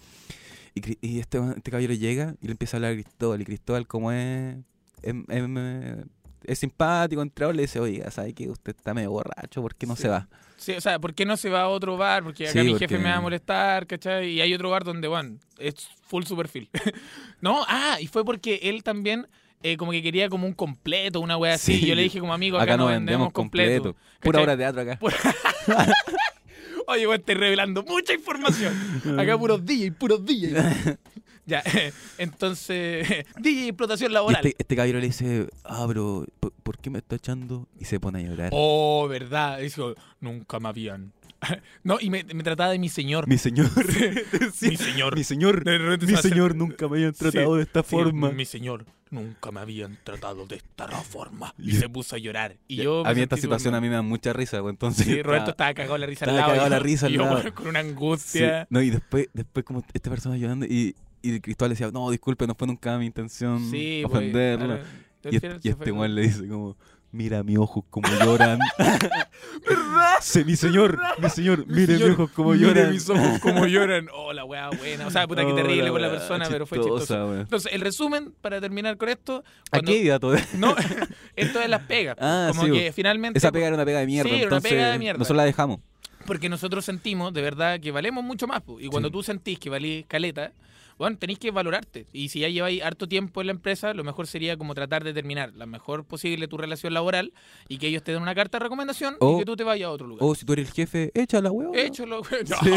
[1.01, 3.41] Y, este, este caballero llega y le empieza a hablar a Cristóbal.
[3.41, 4.57] Y Cristóbal, como es,
[5.03, 6.05] es, es-
[6.45, 9.63] es simpático, entrado, le dice, oiga, ¿sabe que usted está medio borracho?
[9.63, 10.03] ¿Por qué no Sí.
[10.03, 10.29] se va?
[10.57, 12.23] Sí, o sea, ¿por qué no se va a otro bar?
[12.25, 14.31] Porque acá Sí, mi porque- jefe me va a molestar, ¿cachai?
[14.31, 15.75] Y hay otro bar donde, bueno, es
[16.07, 16.69] full su perfil.
[17.40, 19.27] no, ah, y fue porque él también
[19.62, 21.79] eh, como que quería como un completo, una wea así.
[21.81, 21.87] Sí.
[21.87, 23.95] Yo le dije como amigo, acá, no vendemos completo.
[24.21, 24.42] Pura ¿Cachai?
[24.42, 24.99] obra de teatro acá.
[26.88, 28.73] Oye, weón, estoy revelando mucha información.
[29.19, 30.55] Acá puros DJ, puros DJ.
[31.47, 31.63] Ya,
[32.19, 33.07] entonces,
[33.41, 34.45] DJ explotación Y laboral.
[34.47, 37.69] este, este caballero le dice, ah, pero ¿por, por qué me está echando?
[37.79, 38.51] Y se pone a llorar.
[38.53, 39.59] Oh, verdad.
[39.61, 41.13] Dijo, nunca me habían.
[41.85, 43.29] no, y me, me trataba de mi señor.
[43.29, 45.17] Mi señor, mi señor.
[45.17, 48.31] mi señor, mi señor, nunca me habían tratado Sí, de esta sí, forma.
[48.31, 51.55] Mi señor, nunca me habían tratado de esta forma.
[51.59, 52.57] Y se puso a llorar.
[52.67, 55.07] Y yo a mí esta situación a mí me da mucha risa, pues, entonces...
[55.07, 56.53] Sí, Roberto estaba- estaba cagado la risa al estaba lado.
[56.59, 57.55] cagado la risa al yo lado.
[57.55, 58.67] con una Sí, angustia.
[58.71, 62.55] No, y después, después como esta persona llorando y, y Cristóbal decía, no, disculpe, no
[62.55, 64.66] fue nunca mi intención Sí, pues, ofenderlo.
[64.66, 64.83] claro,
[65.31, 66.76] y, este- y este weón le dice como,
[67.12, 68.59] mira mi ojos como lloran.
[69.66, 70.16] ¿Verdad?
[70.20, 72.90] sí, mi señor, mi señor, Mi mire mis ojos como mire lloran.
[72.92, 74.09] mis ojos como lloran.
[74.12, 75.07] Oh, la weá buena.
[75.07, 77.35] O sea, puta, qué Oh, terrible la con la persona, pero fue chistoso.
[77.40, 79.42] Entonces, el resumen, para terminar con esto.
[79.72, 80.57] ¿A cuando- todo esto?
[80.59, 80.74] No,
[81.37, 82.16] esto es las pegas.
[82.20, 83.38] Ah, como sí, que finalmente.
[83.38, 85.18] Esa pega era una pega de mierda, Sí, una pega de mierda.
[85.18, 85.81] nosotros la dejamos.
[86.26, 88.61] Porque nosotros sentimos de verdad que valemos mucho más.
[88.62, 88.81] po.
[88.81, 89.12] Y cuando Sí.
[89.12, 90.52] tú sentís que valís caleta,
[90.99, 92.07] bueno, tenéis que valorarte.
[92.13, 95.13] Y si ya lleváis harto tiempo en la empresa, lo mejor sería como tratar de
[95.13, 97.33] terminar la mejor posible tu relación laboral
[97.69, 99.89] y que ellos te den una carta de recomendación O- y que tú te vayas
[99.89, 100.25] a otro lugar.
[100.27, 101.69] O si tú eres el jefe, echa la hueá.
[101.75, 102.23] Échalo.
[102.49, 102.71] No, Sí.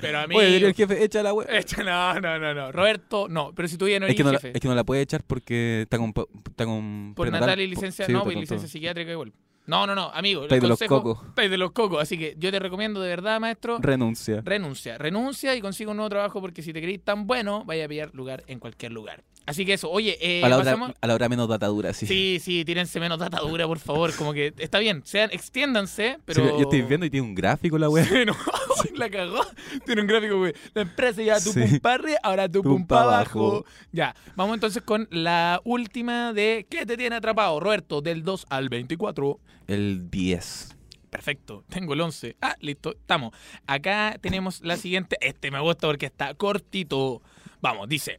[0.00, 0.36] pero a mí.
[0.36, 1.30] Oye, eres el jefe, echa la.
[1.32, 2.72] Echa- no, no, no, no.
[2.72, 3.52] Roberto, no.
[3.54, 4.52] Pero si tú ya no Es eres que no, la, jefe.
[4.56, 6.12] es que no la puede echar porque está con,
[6.48, 8.06] está con por natal y licencia.
[8.06, 9.32] Sí, no, está pues licencia psiquiátrica igual.
[9.66, 10.42] No, no, no, amigo.
[10.42, 11.18] Estáis de los cocos.
[11.28, 12.02] estáis de los cocos.
[12.02, 13.78] Así que yo te recomiendo de verdad, maestro.
[13.80, 14.42] Renuncia.
[14.44, 17.88] renuncia, renuncia y consigue un nuevo trabajo porque si te crees tan bueno, vaya a
[17.88, 19.24] pillar lugar en cualquier lugar.
[19.46, 22.06] Así que eso, oye, eh, a, la pasamos- hora, a la hora menos datadura, sí.
[22.06, 24.14] Sí, sí, tírense menos datadura, por favor.
[24.16, 26.42] Como que está bien, sean, extiéndanse, pero.
[26.44, 28.04] Sí, yo estoy viendo y tiene un gráfico la wea.
[28.06, 28.34] Sí, no,
[28.96, 29.40] la cagó.
[29.84, 30.54] Tiene un gráfico, güey.
[30.72, 31.60] La empresa ya tu Sí.
[31.82, 33.40] arriba, ahora tu Tum pum pa' para abajo.
[33.40, 33.64] abajo.
[33.92, 38.00] Ya, vamos entonces con la última de ¿Qué te tiene atrapado, Roberto?
[38.00, 39.38] Del 2 al 24.
[39.66, 40.76] El 10.
[41.10, 42.36] Perfecto, tengo el 11.
[42.40, 43.32] Ah, listo, estamos.
[43.66, 45.16] Acá tenemos la siguiente.
[45.20, 47.22] Este me gusta porque está cortito.
[47.60, 48.18] Vamos, dice.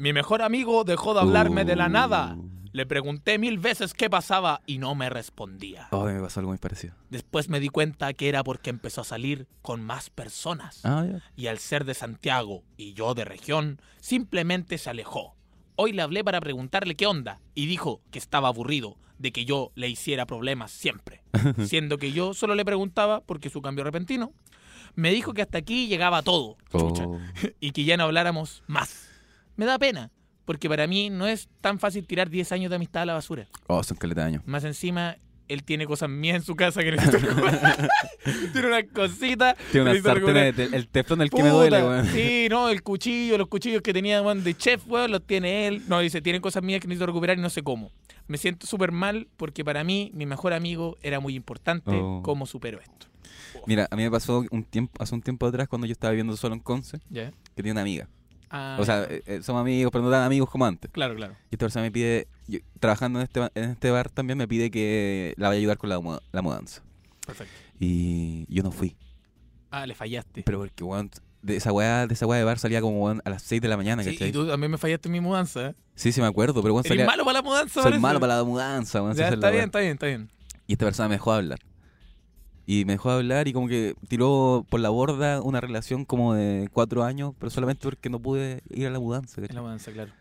[0.00, 2.34] Mi mejor amigo dejó de hablarme de la nada.
[2.38, 2.48] Uh.
[2.72, 5.88] Le pregunté mil veces qué pasaba y no me respondía.
[5.90, 6.94] Oh, me pasó algo muy parecido.
[7.10, 10.80] Después me di cuenta que era porque empezó a salir con más personas.
[10.86, 11.22] Ah, ya.
[11.36, 15.36] Y al ser de Santiago y yo de región, simplemente se alejó.
[15.76, 19.70] Hoy le hablé para preguntarle qué onda y dijo que estaba aburrido de que yo
[19.74, 21.24] le hiciera problemas siempre,
[21.66, 24.32] siendo que yo solo le preguntaba porque su cambio repentino.
[24.94, 27.18] Me dijo que hasta aquí llegaba todo chucha, Oh.
[27.60, 29.09] y que ya no habláramos más.
[29.60, 30.10] Me da pena,
[30.46, 33.46] porque para mí no es tan fácil tirar 10 años de amistad a la basura.
[33.66, 34.42] Oh, son caleta de años.
[34.46, 35.18] Más encima,
[35.48, 37.18] él tiene cosas mías en su casa que necesito
[38.54, 39.56] tiene unas cositas.
[39.70, 42.06] Tiene una sartén, el teflón el que me duele, weón.
[42.06, 45.82] Sí, no, el cuchillo, los cuchillos que tenía weón, de chef, weón, los tiene él.
[45.88, 47.92] No, dice, tienen cosas mías que necesito recuperar y no sé cómo.
[48.26, 51.90] Me siento súper mal porque para mí, mi mejor amigo era muy importante.
[51.90, 52.22] Oh.
[52.24, 53.08] ¿Cómo supero esto?
[53.66, 56.34] Mira, a mí me pasó un tiempo, hace un tiempo atrás cuando yo estaba viviendo
[56.38, 58.08] solo en Conce, que tenía una amiga.
[58.50, 60.90] Ah, O sea, eh, eh, somos amigos, pero no tan amigos como antes.
[60.90, 61.34] claro, claro.
[61.50, 64.70] Y esta persona me pide, yo- trabajando en este, en este bar también, me pide
[64.70, 66.82] que la vaya a ayudar con la, mu- la mudanza.
[67.24, 67.52] Perfecto.
[67.78, 68.96] Y yo no fui.
[69.70, 70.42] Ah, le fallaste.
[70.42, 71.10] Pero porque, weón,
[71.42, 73.68] de esa weá, de esa weá de bar salía como weón, a las 6 de
[73.68, 74.28] la mañana, Sí, ¿cachai?
[74.30, 75.68] y tú también me fallaste en mi mudanza.
[75.68, 75.74] ¿eh?
[75.94, 77.06] Sí, sí me acuerdo, pero weón salía...
[77.06, 78.00] malo para la mudanza, Soy parece.
[78.00, 79.14] malo para la mudanza, weón.
[79.14, 80.28] Ya, está bien, está bien, está bien.
[80.66, 81.60] Y esta persona me dejó hablar.
[82.70, 86.68] Y me dejó hablar y como que tiró por la borda una relación como de
[86.72, 90.12] cuatro años, pero solamente porque no pude ir a la mudanza, la mudanza, claro.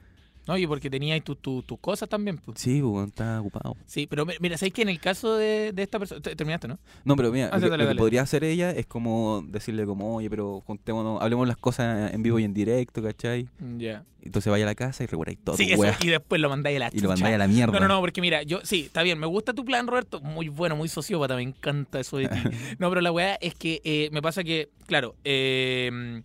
[0.49, 2.37] No, y porque tenías tus tu, tus cosas también.
[2.39, 2.59] pues.
[2.59, 3.77] Sí, pues, estaba ocupado.
[3.85, 6.19] Sí, pero mi- mira, ¿sabes que en el caso de, de esta persona...
[6.21, 6.79] te- Terminaste, ¿no?
[7.05, 7.99] No, pero mira, Ah, lo, que, dale, lo que dale.
[7.99, 12.39] podría hacer ella es como decirle como, oye, pero juntémonos, hablemos las cosas en vivo
[12.39, 13.47] y en directo, ¿cachai?
[13.77, 14.03] Ya.
[14.21, 16.79] Entonces vaya a la casa y recuperáis todo, Sí, eso, y después lo mandáis a
[16.79, 17.07] la y lo chucha.
[17.09, 17.71] mandáis a la mierda.
[17.73, 20.49] No, no, no, porque mira, yo sí, está bien, me gusta tu plan, Roberto, muy
[20.49, 22.39] bueno, muy sociópata, me encanta eso de ti.
[22.79, 26.21] No, pero la weá es que eh, me pasa que, claro, eh,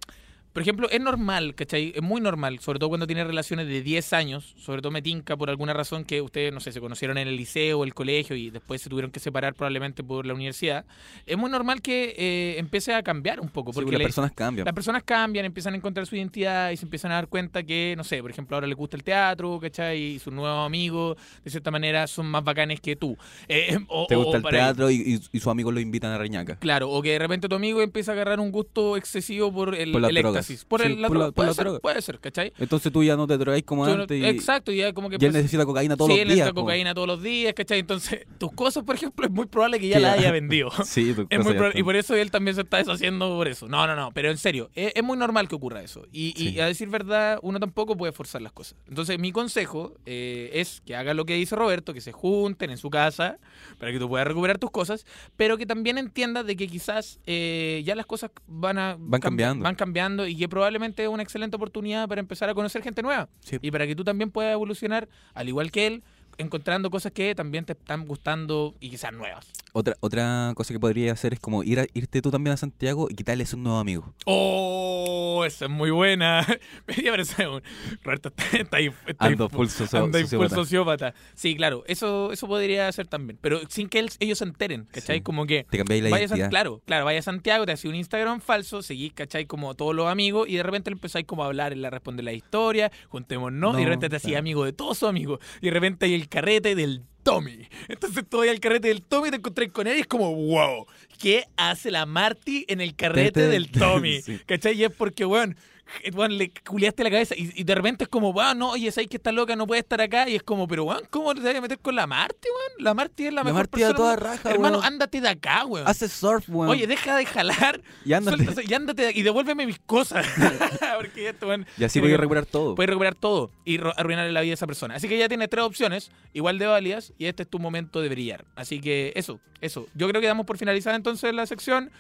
[0.55, 1.93] por ejemplo, es normal, ¿cachai?
[1.95, 5.37] Es muy normal, sobre todo cuando tiene relaciones de 10 años, sobre todo me tinca
[5.37, 8.51] por alguna razón que ustedes, no sé, se conocieron en el liceo el colegio y
[8.51, 10.85] después se tuvieron que separar probablemente por la universidad.
[11.27, 14.33] Es muy normal que eh, empiece a cambiar un poco, Sí, porque las le- personas
[14.33, 14.65] cambian.
[14.65, 17.95] las personas cambian, empiezan a encontrar su identidad y se empiezan a dar cuenta que,
[17.97, 20.01] no sé, por ejemplo, ahora les gusta el teatro, ¿cachai?
[20.01, 23.19] Y sus nuevos amigos, de cierta manera, son más bacanes que tú.
[23.49, 26.57] Eh, o- Te gusta o el teatro y, y, sus amigos lo invitan a Reñaca.
[26.61, 29.91] Claro, o que de repente tu amigo empieza a agarrar un gusto excesivo por el,
[29.91, 30.15] Por las el.
[30.45, 30.65] Éxtasis.
[30.65, 31.33] Por, Sí, el, la por la- droga.
[31.33, 31.79] por puede, la ser, droga.
[31.81, 32.53] puede ser, ¿cachai?
[32.59, 35.15] Entonces tú ya no te drogáis como no- antes y, Exacto, ya como que...
[35.15, 36.37] y él empieza- necesita cocaína todos sí, los él días.
[36.39, 37.79] necesita como- cocaína todos los días, ¿cachai?
[37.81, 40.71] Entonces, tus cosas, por ejemplo, es muy probable que ya las ya- haya vendido.
[40.85, 43.69] Sí, tus Es muy probable- y por eso él también se está deshaciendo por eso.
[43.69, 46.07] No, no, no, pero en serio, es, es muy normal que ocurra eso.
[46.13, 46.61] Y, y Sí.
[46.61, 48.77] a decir verdad, uno tampoco puede forzar las cosas.
[48.89, 52.79] Entonces, mi consejo eh, es que hagan lo que dice Roberto, que se junten en
[52.79, 53.39] su casa
[53.79, 57.83] para que tú puedas recuperar tus cosas, pero que también entiendas de que quizás eh,
[57.85, 59.63] ya las cosas van a Van cambiando.
[59.65, 63.29] van cambiando y que probablemente es una excelente oportunidad para empezar a conocer gente nueva
[63.41, 63.59] Sí.
[63.61, 66.03] y para que tú también puedas evolucionar al igual que él
[66.39, 69.47] encontrando cosas que también te están gustando y quizás nuevas.
[69.73, 73.09] Otra, otra cosa que podría hacer es como ir a- irte tú también a Santiago
[73.11, 74.15] y quitarles un nuevo amigo.
[74.27, 76.47] Oh, esa es muy buena.
[76.87, 77.63] Me parece un...
[78.03, 78.87] Roberto está, está ahí.
[79.07, 80.55] Está ahí- Ando full sociópata.
[80.55, 81.15] sociópata.
[81.35, 83.39] Sí, claro, eso, eso podría ser también.
[83.41, 85.17] Pero sin que él- ellos se enteren, ¿cachai?
[85.19, 85.23] Sí.
[85.23, 86.51] Como que Te cambiáis la vaya a San- identidad.
[86.51, 89.47] claro, claro, vaya a Santiago, te hace un Instagram falso, seguís, ¿cachai?
[89.47, 92.23] Como todos los amigos y de repente le empezáis como a hablar, él le responde
[92.23, 94.41] la historia, juntémonos, y de No, repente te hacía claro.
[94.41, 97.69] amigo de todos sus amigos, y de repente hay el carrete del Tommy.
[97.89, 100.35] Entonces tú vas al carrete del Tommy y te encontrás con él y es como,
[100.35, 100.87] wow,
[101.19, 104.23] ¿qué hace la Marty en el carrete del Tommy?
[104.23, 104.39] Sí.
[104.47, 104.75] ¿Cachai?
[104.75, 105.57] Y es porque, weón,
[106.15, 109.09] weón, le culiaste la cabeza y, y de repente es como, weón, no, oye, sabes
[109.09, 110.29] que está loca, no puede estar acá.
[110.29, 112.85] Y es como, pero weón, ¿cómo te vas a meter con la Marti, weón?
[112.85, 113.97] La Marti es la, La mejor Marti persona.
[113.97, 114.87] toda raja, Hermano, weón.
[114.87, 115.87] ándate de acá, weón.
[115.87, 116.71] Hace surf, weón.
[116.71, 117.83] Oye, deja de jalar.
[118.05, 118.45] y ándate.
[118.45, 120.27] Suelta- y ándate de- y devuélveme mis cosas.
[120.97, 122.75] Porque esto, weón, Y así que- recuperar todo.
[122.75, 124.95] Puedes recuperar todo y arruinarle la vida a esa persona.
[124.97, 128.09] Así que ya tienes tres opciones, igual de válidas, y este es tu momento de
[128.09, 128.45] brillar.
[128.57, 129.87] Así que eso, eso.
[129.95, 131.91] Yo creo que damos por finalizada entonces la sección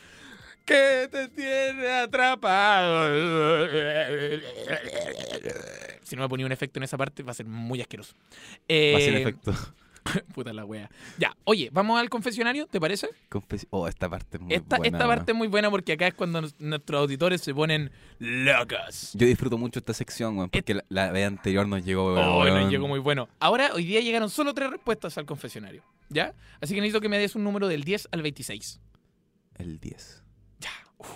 [0.64, 3.08] que te tiene atrapado.
[6.02, 8.14] Si no me ponía un efecto en esa parte, va a ser muy asqueroso.
[8.14, 9.52] Va a ser Eh, efecto.
[10.34, 10.90] Puta la wea.
[11.16, 13.08] Ya, oye, vamos al confesionario, ¿te parece?
[13.30, 16.06] Confes- Oh, esta parte es muy esta buena, esta parte es muy buena porque acá
[16.08, 19.12] es cuando nos- nuestros auditores se ponen locos.
[19.14, 22.60] Yo disfruto mucho esta sección, weón, porque la, la vez anterior nos llegó, Oh, weón.
[22.64, 23.30] nos llegó muy bueno.
[23.40, 25.82] Ahora, hoy día llegaron solo tres respuestas al confesionario.
[26.10, 26.34] ¿Ya?
[26.60, 28.80] Así que necesito que me des un número del 10 al 26.
[29.56, 30.22] El 10.
[30.60, 30.70] Ya.
[30.98, 31.08] Uf.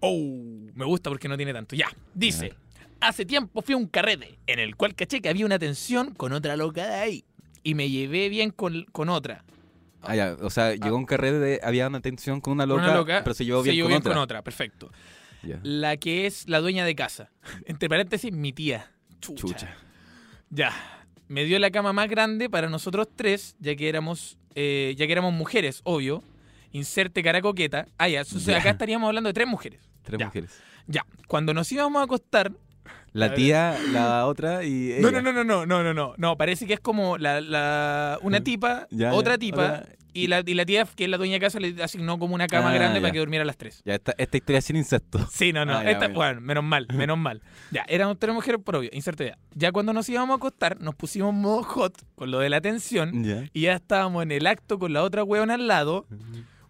[0.00, 1.76] Oh, me gusta porque no tiene tanto.
[1.76, 1.88] Ya.
[2.14, 2.54] Dice:
[3.00, 6.32] Hace tiempo fui a un carrete en el cual caché que había una tensión con
[6.32, 7.24] otra loca de ahí.
[7.62, 9.44] Y me llevé bien con, con otra.
[10.02, 10.36] Ah, ya.
[10.40, 11.60] O sea, llegó un carrete de...
[11.62, 13.20] Había una tensión con una loca, una loca.
[13.24, 14.12] pero se llevó se bien, llevó con, bien otra.
[14.12, 14.42] con otra.
[14.42, 14.92] Perfecto.
[15.42, 15.60] Ya.
[15.62, 17.30] La que es la dueña de casa.
[17.66, 18.92] Entre paréntesis, mi tía.
[19.20, 19.40] Chucha.
[19.40, 19.76] Chucha.
[20.50, 20.72] Ya.
[21.28, 25.12] Me dio la cama más grande para nosotros tres, ya que éramos, eh, ya que
[25.12, 26.22] éramos mujeres, obvio.
[26.76, 27.86] Inserte cara coqueta.
[27.98, 28.20] Ah, ya.
[28.20, 29.80] Acá estaríamos hablando de tres mujeres.
[30.02, 30.26] Tres Ya.
[30.26, 30.50] mujeres.
[30.86, 31.04] Ya.
[31.26, 32.52] Cuando nos íbamos a acostar.
[32.86, 35.00] A La tía, la otra y ella.
[35.00, 36.14] No, no, no, no, no, no, no, no.
[36.18, 39.86] No, parece que es como la, la- una tipa, Ya, otra tipa, otra.
[40.12, 42.46] y la, y la tía que es la dueña de casa le asignó como una
[42.46, 43.00] cama Ah, grande ya.
[43.00, 43.80] para que durmiera las tres.
[43.86, 45.18] Ya, esta, esta historia sin incesto.
[45.32, 45.78] Sí, no, no.
[45.78, 46.14] Ah, esta, bueno.
[46.14, 47.40] bueno, menos mal, menos mal.
[47.70, 49.38] Ya, éramos tres mujeres por obvio, inserte ya.
[49.54, 53.24] Ya cuando nos íbamos a acostar, nos pusimos modo hot con lo de la tensión
[53.24, 53.44] Ya.
[53.54, 56.06] y ya estábamos en el acto con la otra weona al lado.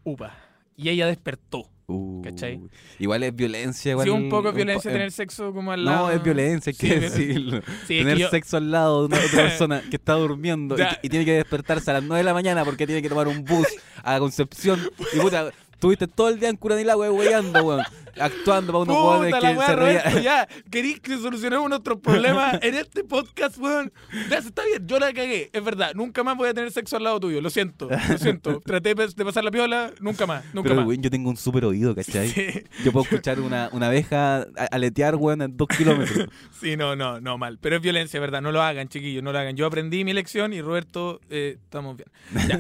[0.07, 0.35] Upa.
[0.77, 1.69] Y ella despertó.
[1.89, 2.61] Uh, ¿Cachai?
[2.99, 3.93] Igual es violencia.
[3.93, 6.07] Igual sí, un poco po- violencia eh, tener sexo como al lado.
[6.09, 7.61] No, es violencia, hay que decirlo.
[7.87, 10.77] Sí, es Tener que yo- sexo al lado de una otra persona que está durmiendo
[10.77, 13.29] y, y tiene que despertarse a las 9 de la mañana porque tiene que tomar
[13.29, 13.69] un bus
[14.03, 14.81] a Concepción.
[15.13, 17.83] Y puta, estuviste todo el día en Curanilagua weyando, weón.
[18.19, 20.23] Actuando para unos la que se Roberto, reían.
[20.23, 20.49] ya.
[20.71, 23.93] Querís que solucionemos nuestros problemas en este podcast, weón.
[24.31, 25.93] Ya, está bien, yo la cagué, es verdad.
[25.95, 28.61] Nunca más voy a tener sexo al lado tuyo, lo siento, lo siento.
[28.61, 30.87] Traté de pasar la piola, nunca más, nunca Pero, más.
[30.87, 32.31] weón, yo tengo un súper oído, ¿cachai?
[32.31, 32.47] Sí,
[32.83, 36.31] Yo puedo escuchar una, una abeja aletear, weón, en dos kilómetros.
[36.59, 37.59] sí, no, no, no, mal.
[37.61, 38.41] Pero es violencia, ¿verdad?
[38.41, 39.57] No lo hagan, chiquillos, no lo hagan.
[39.57, 42.09] Yo aprendí mi lección y Roberto, eh, estamos bien.
[42.49, 42.59] Ya,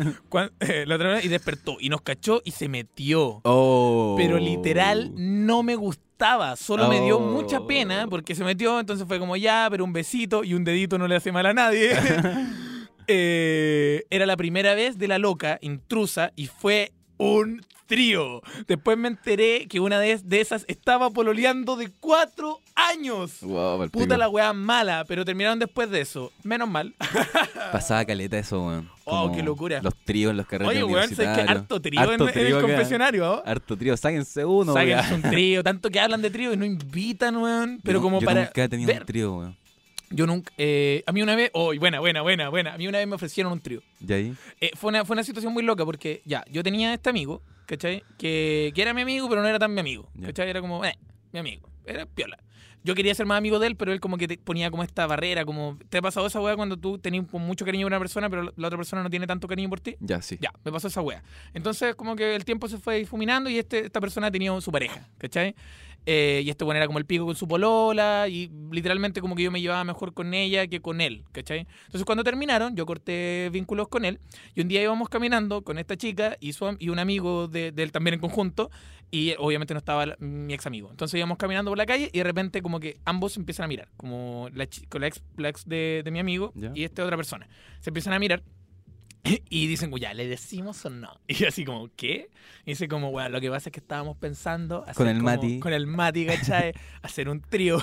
[0.60, 3.05] eh, la otra vez y despertó y nos cachó y se metió.
[3.14, 4.14] Oh.
[4.16, 7.20] Pero literal no me gustaba, solo me dio Oh.
[7.20, 10.96] mucha pena porque se metió, entonces fue como ya, pero un besito y un dedito
[10.98, 11.90] no le hace mal a nadie.
[13.08, 18.42] Eh, era la primera vez de la loca intrusa y fue un trío.
[18.66, 23.40] Después me enteré que una de, de esas estaba pololeando de cuatro años.
[23.42, 26.32] Wow, Puta la weá mala, pero terminaron después de eso.
[26.42, 26.94] Menos mal.
[27.72, 28.90] Pasaba caleta eso, weón.
[29.04, 29.80] Oh, qué locura.
[29.82, 32.60] Los tríos en los carretes Oye, weón, ¿sabes que harto trío en, el acá.
[32.60, 33.32] confesionario?
[33.32, 33.42] ¿oh?
[33.46, 35.24] Harto trío, sáquense uno, Sáquense weón.
[35.24, 37.80] un trío, tanto que hablan de trío y no invitan, weón.
[37.84, 38.44] Pero Yo- como yo para.
[38.44, 39.00] nunca he tenido ver.
[39.02, 39.56] un trío, weón.
[40.10, 40.52] Yo nunca.
[40.56, 41.50] eh, a mí una vez.
[41.52, 42.74] Oh, buena, buena, buena, buena.
[42.74, 43.80] A mí una vez me ofrecieron un trío.
[44.06, 44.34] ¿Y ahí?
[44.60, 48.02] Eh, fue, una, fue una situación muy loca porque, ya, yo tenía este amigo, ¿cachai?
[48.18, 50.08] Que, que era mi amigo, pero no era tan mi amigo.
[50.22, 50.48] ¿cachai?
[50.48, 50.98] Era como, eh,
[51.32, 51.68] mi amigo.
[51.84, 52.38] Era piola.
[52.82, 55.08] Yo quería ser más amigo de él, pero él como que te ponía como esta
[55.08, 55.76] barrera, como...
[55.88, 58.66] ¿Te ha pasado esa weá cuando tú tenías mucho cariño por una persona, pero la
[58.68, 59.96] otra persona no tiene tanto cariño por ti?
[59.98, 60.38] Ya, sí.
[60.40, 61.24] Ya, me pasó esa wea.
[61.52, 65.08] Entonces, como que el tiempo se fue difuminando y este, esta persona tenía su pareja,
[65.18, 65.56] ¿cachai?
[66.08, 69.42] Eh, y este bueno era como el pico con su polola y literalmente como que
[69.42, 71.66] yo me llevaba mejor con ella que con él, ¿cachai?
[71.86, 74.20] Entonces, cuando terminaron, yo corté vínculos con él
[74.54, 77.82] y un día íbamos caminando con esta chica y, su, y un amigo de, de
[77.82, 78.70] él también en conjunto
[79.10, 80.90] y eh, obviamente no estaba la- mi ex amigo.
[80.90, 83.68] Entonces íbamos caminando por la calle y de repente como que ambos se empiezan a
[83.68, 86.70] mirar, como la, con la ex, la ex de, de mi amigo Ya.
[86.72, 87.48] y esta otra persona.
[87.80, 88.42] Se empiezan a mirar
[89.50, 91.10] y dicen, ya, ¿le decimos o no?
[91.28, 92.30] Y así como, ¿qué?
[92.64, 95.30] Y dice como, bueno, lo que pasa es que estábamos pensando hacer Con el como-
[95.30, 95.60] Mati.
[95.60, 96.72] Con el Mati, ¿cachai?
[97.02, 97.78] hacer un trío.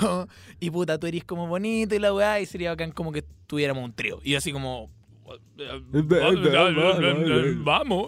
[0.60, 2.40] Y puta, tú eres como bonito y la weá.
[2.40, 4.20] Y sería bacán como que tuviéramos un trío.
[4.24, 4.90] Y yo así como...
[7.64, 8.08] Vamos.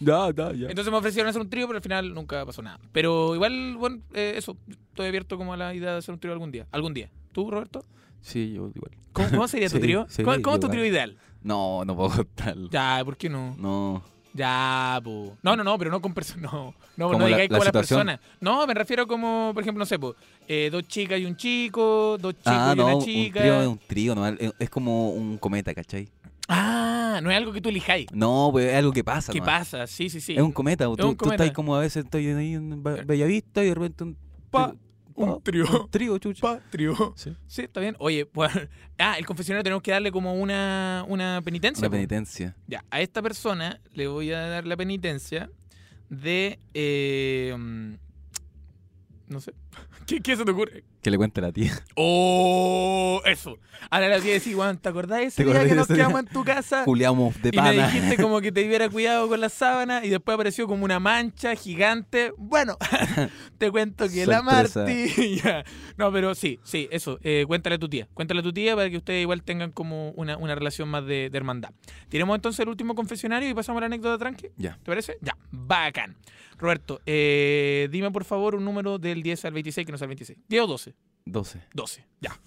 [0.00, 0.68] Ya, ya, ya.
[0.68, 2.80] Entonces me ofrecieron hacer un trío, pero al final nunca pasó nada.
[2.92, 4.56] Pero igual, bueno, eh, eso.
[4.68, 6.66] Estoy abierto como a la idea de hacer un trío algún día.
[6.72, 7.10] ¿Algún día?
[7.32, 7.84] ¿Tú, Roberto?
[8.20, 8.90] Sí, yo igual.
[9.12, 10.06] ¿Cómo, cómo sería tu Sí, trío?
[10.08, 10.78] sí, ¿Cómo, cómo es tu igual.
[10.78, 11.18] trío ideal?
[11.46, 12.68] No, no puedo contarlo.
[12.70, 13.54] Ya, ¿por qué no?
[13.58, 14.02] No.
[14.34, 15.34] Ya, po.
[15.42, 16.50] No, no, no, pero no con personas.
[16.52, 18.06] No, no, no la- digáis la como las situación.
[18.06, 18.20] personas.
[18.40, 20.16] No, me refiero como, por ejemplo, no sé, po,
[20.48, 23.40] eh, dos chicas y un chico, dos chicos Ah, y no, una un chica.
[23.40, 26.08] trío es un trío, no, es es como un cometa, ¿cachai?
[26.48, 28.06] Ah, no es algo que tú elijáis.
[28.12, 29.30] No, pues es algo que pasa.
[29.32, 29.58] ¿Qué nomás.
[29.70, 29.86] pasa?
[29.86, 30.34] Sí, sí, sí.
[30.36, 30.84] Es un cometa.
[30.96, 34.04] Tú, un tú estás como a veces estoy ahí en Ba- Bellavista y de repente
[34.04, 34.16] un,
[34.50, 34.74] Pa,
[35.16, 35.64] un trío.
[35.82, 36.40] Un trío, chucha.
[36.40, 37.14] Patrio.
[37.16, 37.34] Sí.
[37.46, 37.96] Sí, está bien.
[37.98, 38.50] Oye, pues,
[38.98, 41.82] ah, el confesionario tenemos que darle como una, una penitencia.
[41.82, 41.92] Una po.
[41.92, 42.56] penitencia.
[42.66, 45.50] Ya, a esta persona le voy a dar la penitencia
[46.08, 46.58] de.
[46.74, 47.94] eh, mm,
[49.28, 49.52] no sé.
[50.06, 50.84] ¿Qué, qué se te ocurre?
[51.02, 51.72] Que le cuente a la tía.
[51.96, 53.20] ¡Oh!
[53.24, 53.58] Eso.
[53.90, 55.96] Ahora la tía decir, Juan, ¿te acordás ese ¿Te día que nos día?
[55.96, 56.84] quedamos en tu casa?
[56.84, 57.86] Juliamos de Y me pana.
[57.86, 61.54] dijiste como que te hubiera cuidado con la sábana y después apareció como una mancha
[61.56, 62.32] gigante.
[62.36, 62.76] Bueno,
[63.58, 64.42] te cuento que la.
[64.42, 65.40] Marti.
[65.96, 67.18] No, pero sí, sí, eso.
[67.22, 68.06] eh, cuéntale a tu tía.
[68.14, 71.30] Cuéntale a tu tía para que ustedes igual tengan como una, una relación más de,
[71.30, 71.70] de hermandad.
[72.08, 74.48] Tiremos entonces el último confesionario y pasamos a la anécdota tranqui.
[74.56, 74.78] Ya.
[74.82, 75.16] ¿Te parece?
[75.22, 76.16] Ya, bacán.
[76.58, 80.10] Roberto, eh, dime por favor un número del 10 al 26 que no sea el
[80.10, 80.38] 26.
[80.48, 80.94] ¿10 o 12?
[81.26, 81.60] 12.
[81.74, 82.40] 12, ya.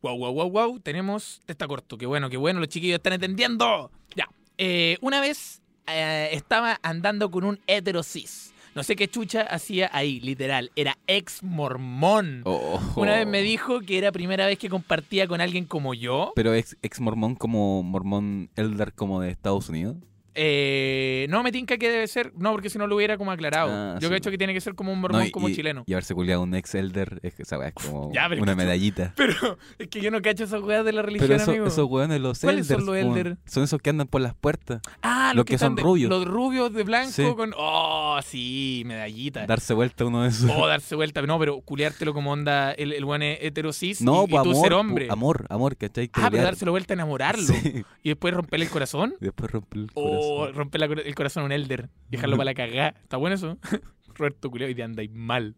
[0.00, 0.80] Wow, wow, wow, wow.
[0.80, 1.40] Tenemos.
[1.46, 1.96] Está corto.
[1.96, 2.60] Qué bueno, qué bueno.
[2.60, 3.90] Los chiquillos están entendiendo.
[4.14, 4.28] Ya.
[4.58, 8.52] Eh, una vez eh, estaba andando con un heterosis.
[8.74, 10.72] No sé qué chucha hacía ahí, literal.
[10.74, 12.42] Era ex mormón.
[12.44, 12.80] Oh.
[12.96, 16.32] Una vez me dijo que era primera vez que compartía con alguien como yo.
[16.34, 19.96] Pero ex, ex mormón como mormón elder como de Estados Unidos.
[20.36, 22.32] Eh, no, me tinca que debe ser.
[22.36, 23.70] No, porque si no lo hubiera como aclarado.
[23.72, 24.14] Ah, yo sí.
[24.14, 25.84] he hecho que tiene que ser como un mormón No, y- como y- chileno.
[25.86, 28.56] Y haberse culiado un ex elder es que esa weá es como Ya, una que
[28.56, 29.12] medallita.
[29.16, 31.66] Pero es que yo no cacho esas weas de la religión, Pero eso- amigo.
[31.66, 33.36] esos weones, los ¿Cuáles son los weón, elder?
[33.46, 34.80] son esos que andan por las puertas.
[35.02, 36.10] Ah, Los los, que son de- rubios.
[36.10, 37.24] Los rubios de blanco Sí.
[37.36, 37.54] con.
[37.56, 39.46] Oh, sí, medallita.
[39.46, 40.50] Darse vuelta uno de esos.
[40.54, 41.22] Oh, darse vuelta.
[41.22, 44.62] No, pero culiártelo como onda el, el buen heterosis no, y, y pues tú amor,
[44.62, 45.06] ser pu- hombre.
[45.10, 46.10] amor, amor, ¿cachai?
[46.14, 47.44] ah, pero dárselo vuelta, enamorarlo.
[47.64, 47.84] Sí.
[48.02, 49.14] Y después romperle el corazón.
[49.20, 50.54] Y después rompe el O corazón.
[50.54, 51.88] romper la el corazón a un elder.
[52.08, 52.94] Dejarlo para la cagada.
[53.02, 53.58] ¿Está bueno eso?
[54.14, 55.56] Roberto culiao y te andáis mal.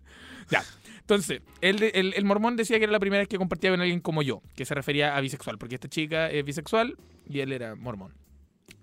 [0.51, 0.63] Ya.
[1.01, 3.81] Entonces, el, de- el, el mormón decía que era la primera vez que compartía con
[3.81, 6.97] alguien como yo, que se refería a bisexual, porque esta chica es bisexual
[7.29, 8.13] y él era mormón.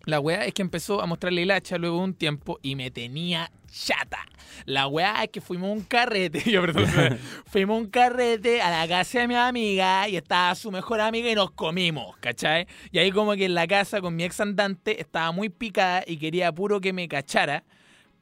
[0.06, 2.92] La weá es que empezó a mostrarle el hacha luego de un tiempo y me
[2.92, 4.20] tenía chata.
[4.66, 6.88] La weá es que fuimos a un carrete, yo perdón,
[7.46, 11.36] fuimos un carrete a la casa de mi amiga y estaba su mejor amiga y
[11.36, 12.68] nos comimos, ¿cachai?
[12.92, 16.18] Y ahí como que en la casa con mi ex andante estaba muy picada y
[16.18, 17.64] quería puro que me cachara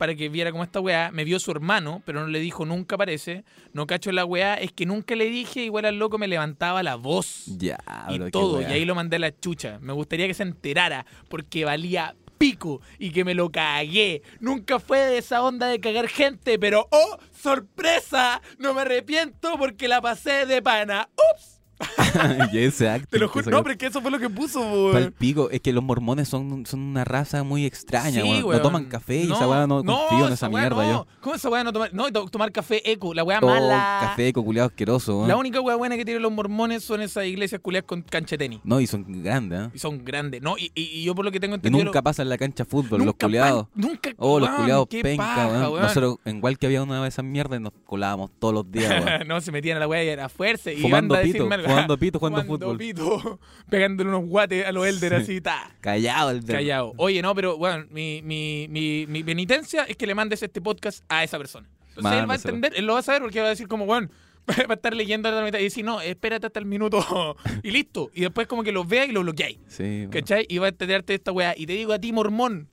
[0.02, 1.12] para que viera como esta weá.
[1.12, 3.44] Me vio su hermano, pero no le dijo nunca parece.
[3.72, 6.96] No cacho la weá, es que nunca le dije, igual al loco me levantaba la
[6.96, 7.78] voz Ya,
[8.10, 8.64] y todo.
[8.64, 9.78] Y ahí lo mandé a la chucha.
[9.80, 14.24] Me gustaría que se enterara porque valía pico y que me lo cagué.
[14.40, 18.42] Nunca fue de esa onda de cagar gente, pero ¡oh, sorpresa!
[18.58, 21.10] No me arrepiento porque la pasé de pana.
[21.36, 21.61] ¡Ups!
[22.54, 23.08] y ese acto.
[23.10, 23.50] Te lo juro.
[23.52, 25.14] No, pero es que eso fue lo que puso, weón.
[25.18, 28.58] Pico, es que los mormones son, son una raza muy extraña, Sí, weón.
[28.58, 30.92] No toman café y esa weá no, confío en esa weá mierda no.
[30.92, 31.08] yo.
[31.22, 31.94] ¿Cómo esa weá no tomar?
[31.94, 33.98] No, to- tomar café eco, la weá Oh, mala.
[34.02, 35.28] café coculeado asqueroso, weón.
[35.28, 38.38] La única weá buena que tienen los mormones son esas iglesias culiadas con cancha de
[38.40, 38.60] tenis.
[38.64, 39.70] No, y son grandes, ¿eh?
[39.74, 40.58] Y son grandes, ¿no?
[40.58, 41.86] Y, y- y yo por lo que tengo Y entendido...
[41.86, 43.64] nunca pasan la cancha de fútbol, los nunca culiados.
[43.68, 44.10] pan- nunca...
[44.18, 45.82] Oh, los culiados penca, paja, weón.
[45.82, 49.28] Nosotros, igual que había una de esas mierdas, nos colábamos todos los días, weón.
[49.28, 50.72] no, se metían a la weá y era fuerza.
[50.72, 52.78] Y Fumando pito, fumando pito, jugando Fumando fútbol.
[52.78, 55.34] pito, pegándole unos guates a los elders Sí.
[55.34, 55.72] así, ta.
[55.82, 56.54] Callado el de...
[56.54, 56.94] Callado.
[56.98, 61.04] Oye, no, pero bueno, mi, mi, mi, mi penitencia es que le mandes este podcast
[61.10, 61.68] a esa persona.
[61.96, 63.86] Entonces él va a entender, él lo va a saber porque va a decir como,
[63.86, 64.10] bueno,
[64.48, 67.72] va a estar leyendo hasta la mitad y decir, no, espérate hasta el minuto y
[67.72, 68.10] listo.
[68.14, 69.58] Y después como que lo vea y lo bloqueáis.
[69.68, 70.08] Sí.
[70.10, 70.46] ¿Cachai?
[70.50, 71.54] Y va a enterarte de esta weá.
[71.58, 72.70] Y te digo a ti, mormón,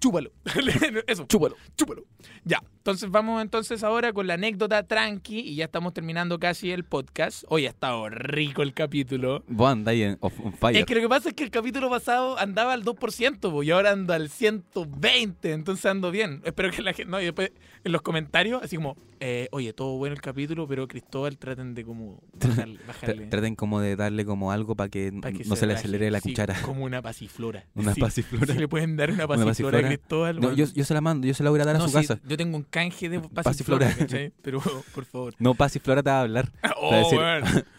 [0.00, 0.32] chúpalo.
[1.06, 1.56] Eso, Chúpalo.
[1.76, 2.04] chúpalo.
[2.44, 6.84] Ya, entonces vamos entonces ahora con la anécdota tranqui y ya estamos terminando casi el
[6.84, 7.42] podcast.
[7.48, 9.42] Hoy ha estado rico el capítulo.
[9.48, 10.76] Vos andáis on fire.
[10.78, 13.72] Es que lo que pasa es que el capítulo pasado andaba al 2% po, y
[13.72, 16.42] ahora ando al 120, entonces ando bien.
[16.44, 17.10] Espero que la gente...
[17.10, 17.50] No, y después
[17.82, 21.84] en los comentarios, así como, eh, oye, todo bueno el capítulo, pero Cristóbal traten de
[21.84, 22.80] como bajarle.
[22.86, 26.10] Bajarle Traten como de darle como algo para que, pa' que no se, le acelere
[26.10, 26.60] la Sí, cuchara.
[26.62, 27.64] Como una pasiflora.
[27.74, 28.54] Una Sí, pasiflora.
[28.54, 30.40] Si le pueden dar una Una pasiflora, a Cristóbal.
[30.40, 32.20] No, yo, yo se la mando, yo se la voy a dar a su casa.
[32.26, 33.94] Yo tengo un canje de pasiflora, Pasiflora.
[33.96, 34.32] ¿cachai?
[34.42, 34.60] Pero,
[34.94, 35.34] por favor.
[35.38, 36.52] No, Pasiflora te va a hablar.
[36.76, 37.44] Oh, va a decir- weón.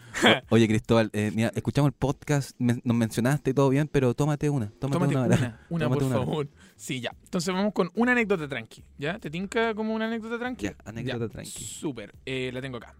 [0.50, 4.16] O- Oye, Cristóbal, eh, mira, escuchamos el podcast, men- nos mencionaste y todo bien, pero
[4.16, 4.72] tómate una.
[4.80, 5.20] Tómate, Tómate una.
[5.26, 5.60] una, ¿verdad?
[5.70, 6.18] una, Tómate por una.
[6.26, 6.50] favor.
[6.76, 7.12] Sí, ya.
[7.24, 8.84] Entonces vamos con una anécdota tranqui.
[8.98, 9.20] ¿Ya?
[9.20, 10.66] ¿Te tinca como una anécdota tranqui?
[10.66, 11.64] Ya, anécdota Ya, tranqui.
[11.64, 12.16] Súper.
[12.26, 12.96] Eh, la tengo acá.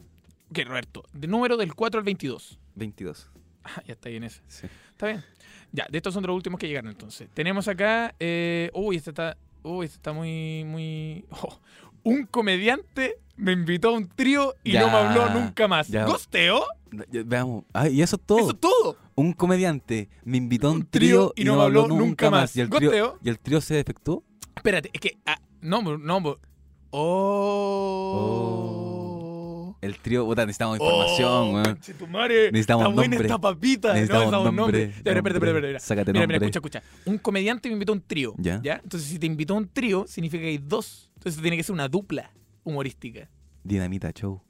[0.52, 1.04] Ok, Roberto.
[1.12, 2.60] De número del 4 al 22.
[2.76, 3.32] 22.
[3.64, 4.42] Ah, ya está bien ese.
[4.48, 4.68] Sí.
[4.92, 5.24] Está bien.
[5.72, 7.30] Ya, de estos son los últimos que llegaron entonces.
[7.34, 8.14] Tenemos acá.
[8.20, 9.36] Eh, uy, este está.
[9.64, 10.64] Uy, este está muy.
[10.66, 11.26] muy.
[11.32, 11.60] oh,
[12.08, 15.88] un comediante me invitó a un trío y Ya, no me habló nunca más.
[15.88, 16.06] ya.
[16.06, 16.66] ¿Gosteo?
[17.12, 17.66] Ya, Veamos.
[17.74, 18.40] Ay, y eso es todo.
[18.40, 18.98] Eso es todo.
[19.16, 22.56] Un comediante me invitó a un Un trío trío y no me habló nunca más.
[22.56, 23.20] ¿Y el trío, Goteo.
[23.24, 24.24] ¿y el trío se defectuó?
[24.56, 25.18] Espérate, es que.
[25.26, 26.38] ah, no, no.
[26.92, 28.87] Oh.
[29.80, 31.64] El trío, puta, necesitamos información, Oh, weón.
[31.66, 33.28] conchetumare, Necesitamos está buena nombre.
[33.28, 33.94] esta papita.
[33.94, 34.84] Necesitamos no, nombre.
[34.84, 35.80] Espera, espera, espera.
[35.80, 36.84] Sácate Mira, mira, escucha, escucha.
[37.06, 38.34] Un comediante me invitó a un trío.
[38.38, 38.60] Ya.
[38.64, 38.82] ¿ya?
[38.84, 41.12] Entonces, si te invitó a un trío, significa que hay dos.
[41.18, 42.32] Entonces, tiene que ser una dupla
[42.64, 43.30] humorística.
[43.64, 44.42] Dinamita Show.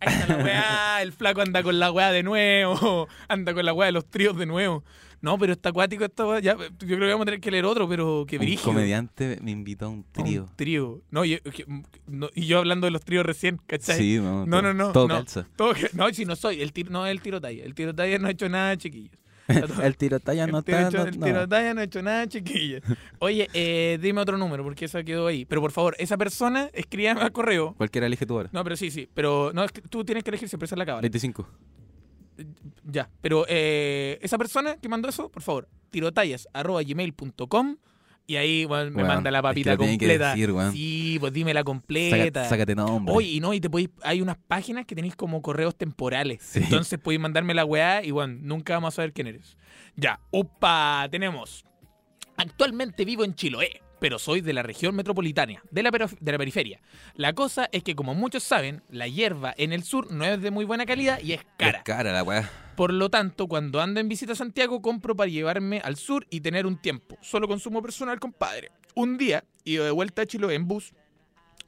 [0.00, 3.74] Ahí está la weá, el flaco anda con la weá de nuevo, anda con la
[3.74, 4.82] weá de los tríos de nuevo.
[5.22, 6.40] No, pero está acuático weá.
[6.40, 8.64] Ya, yo creo que vamos a tener que leer otro, pero que Un brígido.
[8.64, 10.46] comediante me invitó a un A un trío.
[10.56, 11.02] trío.
[11.10, 11.66] No, y, que-
[12.06, 13.98] no, y yo hablando de los tríos recién, ¿cachai?
[13.98, 14.46] Sí, no.
[14.46, 15.14] No, todo- no, no, Todo no.
[15.16, 15.46] calza.
[15.56, 17.64] Todo no, si no soy, el tiro, no es el tiro talla.
[17.64, 19.12] El tiro talla no ha hecho nada, chiquillos.
[19.82, 20.88] El tiro talla no el tiro, está.
[20.88, 22.82] hecho- no- el tiro talla no ha hecho nada, chiquillos.
[23.18, 25.44] Oye, eh, dime otro número, porque esa quedó ahí.
[25.44, 27.74] Pero por favor, esa persona, escríbame al correo.
[27.76, 28.48] Cualquiera elige tú ahora.
[28.52, 29.08] No, pero sí, sí.
[29.12, 31.02] Pero no, tú tienes que elegir siempre, esa es la cábala.
[31.02, 31.48] 25.
[32.84, 37.76] Ya, pero eh, esa persona que mandó eso, por favor, tirotallas.gmail.com
[38.26, 40.30] y ahí bueno, me manda la papita que completa.
[40.30, 40.72] decir, weón.
[40.72, 42.48] sí, pues dime la Sácate, completa.
[42.48, 43.12] sácate nombre.
[43.12, 46.40] Oye, y no, y te podéis, hay unas páginas que tenéis como correos temporales.
[46.42, 46.60] Sí.
[46.62, 49.56] Entonces podéis mandarme la weá y bueno, nunca vamos a saber quién eres.
[49.96, 51.64] Ya, opa, tenemos.
[52.36, 56.38] Actualmente vivo en Chiloé, pero soy de la región metropolitana, de la, pero- de la
[56.38, 56.80] periferia.
[57.14, 60.50] La cosa es que, como muchos saben, la hierba en el sur no es de
[60.50, 61.78] muy buena calidad y es cara.
[61.78, 62.50] Es cara la weá.
[62.76, 66.40] Por lo tanto, cuando ando en visita a Santiago, compro para llevarme al sur y
[66.40, 67.18] tener un tiempo.
[67.20, 68.70] Solo consumo personal, compadre.
[68.94, 70.94] Un día, iba de vuelta a Chiloé en bus.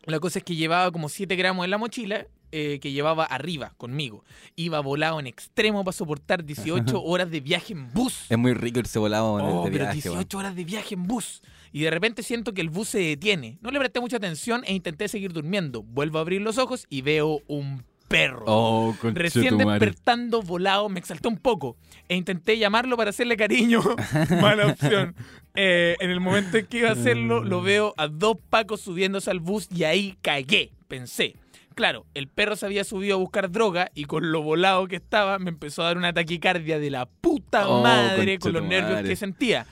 [0.06, 3.72] La cosa es que llevaba como 7 gramos en la mochila eh, que llevaba arriba
[3.76, 4.24] conmigo.
[4.56, 8.26] Iba volado en extremo para soportar 18 horas de viaje en bus.
[8.28, 10.44] Es muy rico irse volado en el Oh, pero viaje, 18 weón.
[10.46, 11.42] horas de viaje en bus.
[11.72, 13.58] Y de repente siento que el bus se detiene.
[13.62, 15.82] No le presté mucha atención e intenté seguir durmiendo.
[15.82, 18.44] Vuelvo a abrir los ojos y veo un perro.
[18.46, 21.76] Oh, Recién despertando volado, me exaltó un poco
[22.08, 23.80] e intenté llamarlo para hacerle cariño.
[24.40, 25.14] Mala opción.
[25.54, 29.30] Eh, en el momento en que iba a hacerlo, lo veo a dos pacos subiéndose
[29.30, 31.36] al bus y ahí cagué, pensé.
[31.74, 35.38] Claro, el perro se había subido a buscar droga y con lo volado que estaba
[35.38, 39.16] me empezó a dar una taquicardia de la puta Oh, madre con los nervios que
[39.16, 39.66] sentía.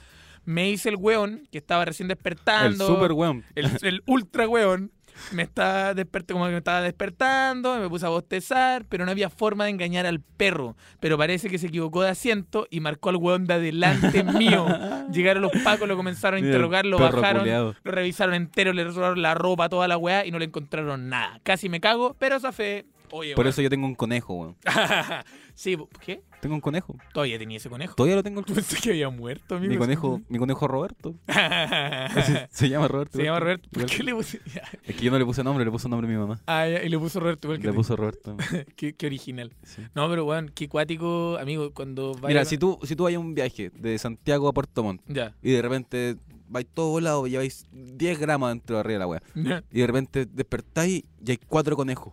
[0.45, 3.45] Me hice el weón que estaba recién El despertando super weón.
[3.55, 4.91] el, el ultra weón
[5.32, 9.28] me estaba despertando como que me estaba despertando, me puse a bostezar, pero no había
[9.28, 10.76] forma de engañar al perro.
[10.99, 14.66] Pero parece que se equivocó de asiento y marcó al weón de adelante mío.
[15.12, 19.20] Llegaron los pacos, lo comenzaron a el interrogar, lo bajaron, lo revisaron entero, le robaron
[19.20, 21.41] la ropa, toda la weá y no le encontraron nada.
[21.43, 22.86] Casi me cago, pero esa fe.
[23.11, 23.51] Oye, Por weón.
[23.51, 24.57] eso yo tengo un conejo, weón.
[25.55, 26.22] sí, ¿qué?
[26.41, 26.97] Tengo un conejo.
[27.12, 27.95] Todavía tenía ese conejo.
[27.95, 28.41] Todavía lo tengo.
[28.41, 29.70] el- Pensé que había muerto, amigo.
[29.72, 31.14] Mi conejo, mi conejo Roberto.
[32.51, 33.18] Se llama Roberto.
[33.18, 33.68] Se llama Roberto.
[33.70, 34.41] ¿Por qué le puse.?
[34.84, 36.41] Es que yo no le puse nombre, le puse nombre a mi mamá.
[36.47, 37.76] Ah, ya, y le puso Roberto igual que Le tú.
[37.76, 38.36] puso Roberto.
[38.76, 39.53] Qué, qué original.
[39.62, 39.82] Sí.
[39.95, 43.18] No, pero weón, qué cuático, amigo, cuando vaya Mira, si tú, si tú vas a
[43.18, 45.34] un viaje de Santiago a Puerto Montt Ya.
[45.43, 46.16] y de repente
[46.49, 49.22] vais todo volado, lleváis 10 gramos dentro de arriba de la weá.
[49.70, 52.12] Y de repente despertáis y hay cuatro conejos.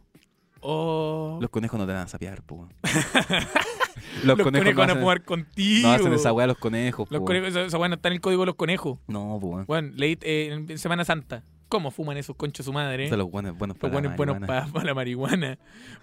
[0.70, 1.38] Oh.
[1.40, 2.68] Los conejos no te van a sapear, po.
[4.24, 5.88] Los, los, conejos, no van a jugar contigo.
[5.88, 8.16] no hacen esa weá los conejos, Los po, conejos, esa, esa weá no está en
[8.16, 9.00] el código de los conejos.
[9.08, 9.64] No, po.
[9.68, 11.44] Weón, leí eh, en Semana Santa.
[11.70, 13.08] ¿Cómo fuman esos conchos su madre?
[13.08, 14.68] Son los buenos, buenos Los para la buenos marihuana.
[14.74, 15.58] para la marihuana.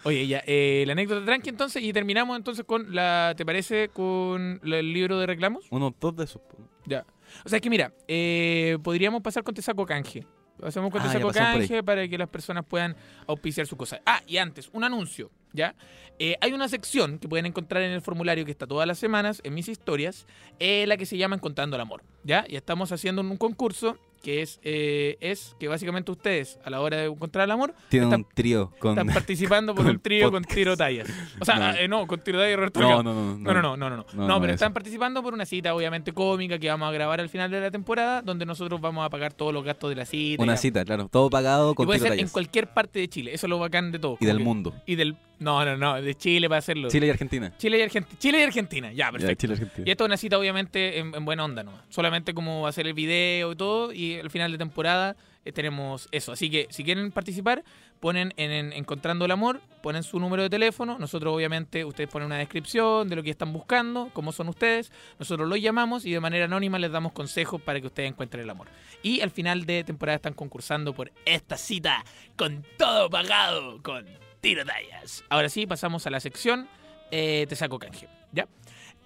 [0.04, 3.88] Oye, ya, eh, la anécdota tranqui entonces, y terminamos entonces con la, ¿te parece?
[3.88, 5.66] Con la- el libro de reclamos.
[5.70, 6.56] Uno, dos de esos, po.
[6.86, 7.04] Ya.
[7.44, 10.26] O sea, es que mira, eh, podríamos pasar con Te Saco Canje.
[10.62, 11.32] Hacemos con Ah.
[11.32, 12.96] Canje para que las personas puedan
[13.26, 14.00] auspiciar su cosa.
[14.06, 15.74] Ah, y antes, un anuncio, ¿ya?
[16.18, 19.40] Eh, hay una sección que pueden encontrar en el formulario que está todas las semanas
[19.44, 20.26] en mis historias,
[20.60, 22.44] eh, la que se llama Encontrando el Amor, ¿ya?
[22.48, 26.96] Y estamos haciendo un concurso que es, eh, es que básicamente ustedes, a la hora
[26.96, 28.92] de encontrar el amor, Tienen Están- un trío con...
[28.98, 31.06] están participando por con un trío con tiro tallas.
[31.38, 31.78] O sea, No.
[31.78, 34.26] eh, no, con tiro tallas y Roberto No, no, no, No, no, no, no, no.
[34.26, 34.54] No, pero eso.
[34.54, 37.70] están participando por una cita, obviamente cómica, que vamos a grabar al final de la
[37.70, 40.42] temporada, donde nosotros vamos a pagar todos los gastos de la cita.
[40.42, 41.08] Una y- cita, claro.
[41.12, 43.34] Todo pagado Y con puede tiro ser en cualquier parte de Chile.
[43.34, 44.16] Eso es lo bacán de todo.
[44.20, 44.72] Y del que- mundo.
[44.86, 45.16] Y del.
[45.40, 46.00] No, no, no.
[46.00, 46.88] De Chile para hacerlo.
[46.88, 47.52] Chile y Argentina.
[47.58, 48.18] Chile y Argentina.
[48.20, 48.90] Chile y Argentina.
[48.92, 49.40] Ya, Ya, perfecto.
[49.42, 49.84] Chile y Argentina.
[49.86, 51.72] Y esto es una cita, obviamente, en, en buena onda, ¿no?
[51.90, 53.92] Solamente como hacer el video y todo.
[53.92, 56.32] Y al final de temporada eh, tenemos eso.
[56.32, 57.64] Así que si quieren participar,
[58.00, 60.98] ponen en, en Encontrando el Amor, ponen su número de teléfono.
[60.98, 64.92] Nosotros, obviamente, ustedes ponen una descripción de lo que están buscando, cómo son ustedes.
[65.18, 68.50] Nosotros los llamamos y de manera anónima les damos consejos para que ustedes encuentren el
[68.50, 68.68] amor.
[69.02, 72.04] Y al final de temporada están concursando por esta cita
[72.36, 74.06] con todo pagado, con
[74.40, 75.24] tiro tallas.
[75.28, 76.68] Ahora sí, pasamos a la sección
[77.10, 78.08] eh, Te saco canje.
[78.32, 78.48] ¿Ya?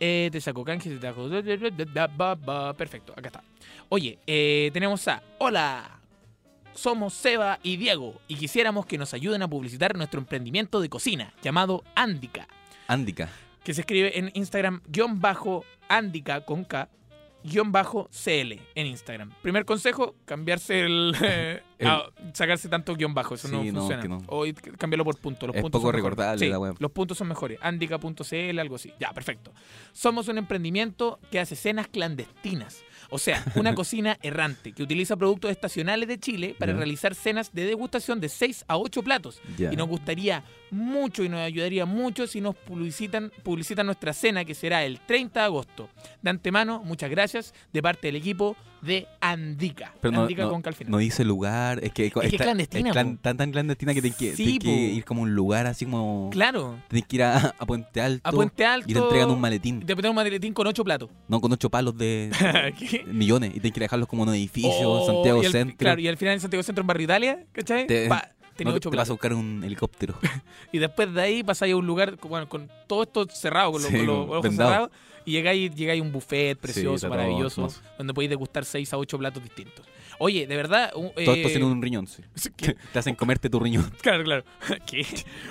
[0.00, 1.28] Eh, te saco canje, te saco...
[2.76, 3.44] Perfecto, acá está.
[3.88, 5.22] Oye, eh, tenemos a...
[5.38, 6.00] Hola,
[6.74, 11.34] somos Seba y Diego y quisiéramos que nos ayuden a publicitar nuestro emprendimiento de cocina
[11.42, 12.46] llamado Andica,
[12.86, 13.28] Andica.
[13.64, 16.88] que se escribe en Instagram guion bajo Andica con K
[17.44, 19.32] Andika-CL en Instagram.
[19.42, 21.14] Primer consejo, cambiarse el...
[21.84, 22.04] ah,
[22.34, 24.04] sacarse tanto guion bajo, eso no Sí, no, funciona.
[24.04, 24.18] no.
[24.28, 24.44] O
[24.78, 25.46] cambiarlo por puntos.
[25.46, 26.74] Los Es puntos poco recordable Sí, la web.
[26.78, 27.58] los puntos son mejores.
[27.62, 28.92] Andika.cl, algo así.
[28.98, 29.52] Ya, perfecto.
[29.92, 32.82] Somos un emprendimiento que hace cenas clandestinas.
[33.10, 37.64] O sea, una cocina errante que utiliza productos estacionales de Chile para realizar cenas de
[37.64, 39.40] degustación de 6 a 8 platos.
[39.58, 44.54] Y nos gustaría mucho y nos ayudaría mucho si nos publicitan, publicitan nuestra cena que
[44.54, 45.88] será el 30 de agosto.
[46.22, 49.92] De antemano, muchas gracias de parte del equipo de Andica.
[50.00, 50.90] Pero no, Andica no- con K al final.
[50.92, 53.22] no dice lugar, es que, es está- clandestina, es clan- po.
[53.22, 55.84] tan, tan clandestina que tienes que, Sí, tenés que ir como a un lugar así
[55.84, 56.28] como...
[56.30, 58.88] Claro, Tenés que ir a, a Puente Alto a Puente Alto.
[58.88, 59.80] y te entregan un maletín.
[59.84, 61.10] te un maletín con 8 platos.
[61.26, 62.30] No, con ocho palos de
[63.04, 63.12] ¿Qué?
[63.12, 65.76] millones y tienes que dejarlos como en un edificio, Oh, Santiago y Centro.
[65.78, 67.86] Claro, y al final en Santiago Centro, en Barrio Italia, ¿cachai?
[67.86, 68.30] Te- Pa,
[68.64, 70.14] No, te vas a buscar un helicóptero.
[70.72, 73.82] Y después de ahí pasáis a un lugar con- bueno, con todo esto cerrado, con,
[73.82, 74.70] los- con los ojos vendado.
[74.70, 74.90] cerrados.
[75.24, 77.68] Y llegáis, llegáis a un buffet precioso, maravilloso,
[77.98, 79.84] donde podéis degustar 6 a 8 platos distintos.
[80.18, 80.90] Oye, de verdad.
[80.96, 82.22] un- Todo esto eh, sin un riñón, sí.
[82.56, 82.74] ¿qué?
[82.92, 83.90] Te hacen comerte tu riñón.
[84.02, 84.44] Claro, claro.
[84.86, 85.06] ¿Qué?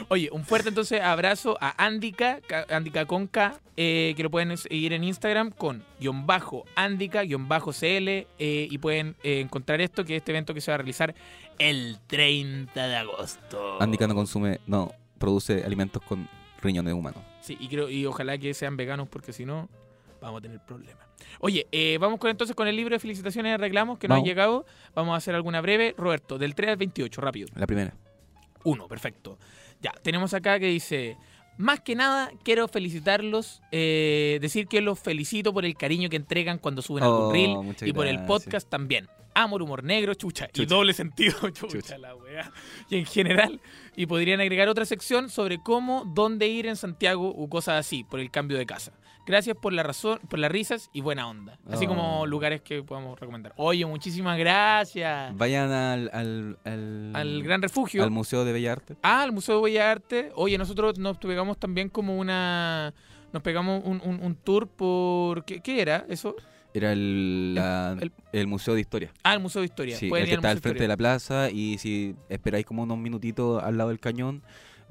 [0.10, 4.58] Oye, un fuerte entonces abrazo a Andica, Ca- Andica con K, eh, que lo pueden
[4.58, 9.80] seguir en Instagram con guion bajo Andica, guion bajo CL, eh, y pueden eh, encontrar
[9.82, 11.16] esto, que es este evento que se va a realizar
[11.60, 13.82] el 30 de agosto.
[13.82, 16.28] Andica no consume, no, produce alimentos con
[16.62, 17.24] riñones humanos.
[17.42, 19.70] Sí, y, creo, y ojalá que sean veganos, porque si no,
[20.22, 21.07] vamos a tener problemas.
[21.40, 24.24] Oye, eh, vamos con, entonces con el libro de felicitaciones y reclamos que nos ha
[24.24, 24.66] llegado.
[24.96, 25.94] Vamos a hacer alguna breve.
[25.98, 27.48] Roberto, del 3 al 28, rápido.
[27.56, 27.94] La primera.
[28.64, 29.38] Uno, perfecto.
[29.82, 31.18] Ya, tenemos acá que dice,
[31.58, 36.58] más que nada quiero felicitarlos, eh, decir que los felicito por el cariño que entregan
[36.58, 39.08] cuando suben Oh, algún reel y por el podcast también.
[39.36, 40.74] Amor, humor negro, chucha, y Chucha.
[40.76, 41.98] doble sentido, chucha, Chucha.
[42.00, 42.52] la weá.
[42.90, 43.62] Y en general,
[43.96, 48.20] y podrían agregar otra sección sobre cómo, dónde ir en Santiago o cosas así, por
[48.20, 48.94] el cambio de casa.
[49.28, 51.60] Gracias por la razón, por las risas y buena onda.
[51.70, 52.26] Así como Oh.
[52.26, 53.54] lugares que podamos recomendar.
[53.58, 55.36] Oye, muchísimas gracias.
[55.38, 58.04] Vayan al, al, al, Al Gran Refugio.
[58.04, 58.98] al Museo de Bellas Artes.
[59.04, 60.32] Ah, al Museo de Bellas Artes.
[60.36, 62.94] Oye, nosotros nos pegamos también como una...
[63.34, 65.44] Nos pegamos un, un- un tour por...
[65.44, 66.34] ¿Qué, qué era eso?
[66.74, 69.12] Era el, la- el- el Museo de Historia.
[69.24, 69.98] Ah, el Museo de Historia.
[69.98, 72.98] Sí, Pueden el que está al frente de la plaza y si esperáis como unos
[72.98, 74.42] minutitos al lado del cañón,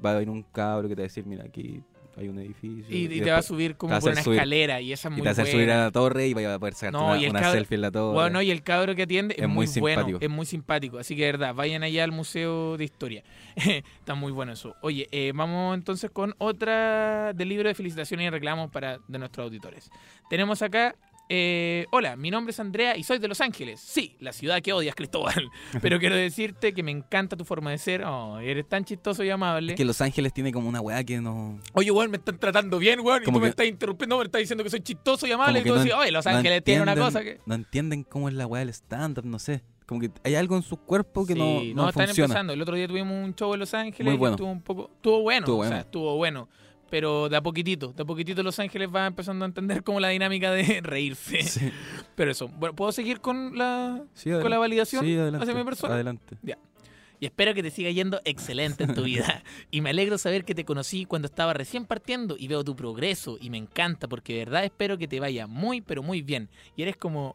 [0.05, 1.81] va a haber un cabro que te va a decir, mira, aquí
[2.17, 2.83] hay un edificio.
[2.89, 5.11] Y, y te va a después- subir como por una subir- escalera y esa es
[5.11, 6.97] y muy te va a hacer subir a la torre y vaya a poder sacarte
[6.97, 8.13] No, una, y el una cabro- selfie en la torre.
[8.13, 10.19] Bueno, y el cabro que atiende es, Es muy, muy bueno, simpático.
[10.25, 10.97] es muy simpático.
[10.97, 13.23] Así que de verdad, vayan allá al Museo de Historia.
[13.55, 14.75] Está muy bueno eso.
[14.81, 19.45] Oye, eh, vamos entonces con otra del libro de felicitaciones y reclamos para de nuestros
[19.45, 19.89] auditores.
[20.29, 20.95] Tenemos acá.
[21.29, 23.79] Eh, hola, mi nombre es Andrea y soy de Los Ángeles.
[23.79, 25.49] Sí, la ciudad que odias, Cristóbal.
[25.81, 28.03] Pero quiero decirte que me encanta tu forma de ser.
[28.05, 29.73] Oh, eres tan chistoso y amable.
[29.73, 31.59] Es que Los Ángeles tiene como una weá que no...
[31.73, 33.23] Oye, weón, me están tratando bien, weón.
[33.23, 35.59] Y tú me estás interrumpiendo, me estás diciendo que soy chistoso y amable.
[35.61, 37.39] como Y tú no decís, oye, Los no Ángeles tiene una cosa que.
[37.45, 39.63] No entienden cómo es la weá del stand-up, no sé.
[39.85, 42.25] Como que hay algo en sus cuerpos que Sí, no, no, están funciona.
[42.25, 42.53] empezando.
[42.53, 44.11] El otro día tuvimos un show en Los Ángeles.
[44.11, 44.35] Muy bueno.
[44.35, 44.91] Estuvo un poco.
[44.93, 45.39] Estuvo bueno.
[45.45, 45.81] Estuvo o sea, bueno.
[45.81, 46.49] estuvo bueno.
[46.89, 50.09] Pero de a poquitito, de a poquitito Los Ángeles va empezando a entender como la
[50.09, 51.43] dinámica de reírse.
[51.43, 51.71] Sí,
[52.15, 55.43] Pero eso, bueno, ¿puedo seguir con la, sí, con la validación Sí, adelante.
[55.43, 55.93] hacia mi persona?
[55.95, 56.37] Adelante.
[57.19, 59.43] Y espero que te siga yendo excelente en tu vida.
[59.71, 63.37] Y me alegro saber que te conocí cuando estaba recién partiendo y veo tu progreso
[63.41, 66.47] y me encanta porque de verdad espero que te vaya muy, pero muy bien.
[66.75, 67.33] Y eres como,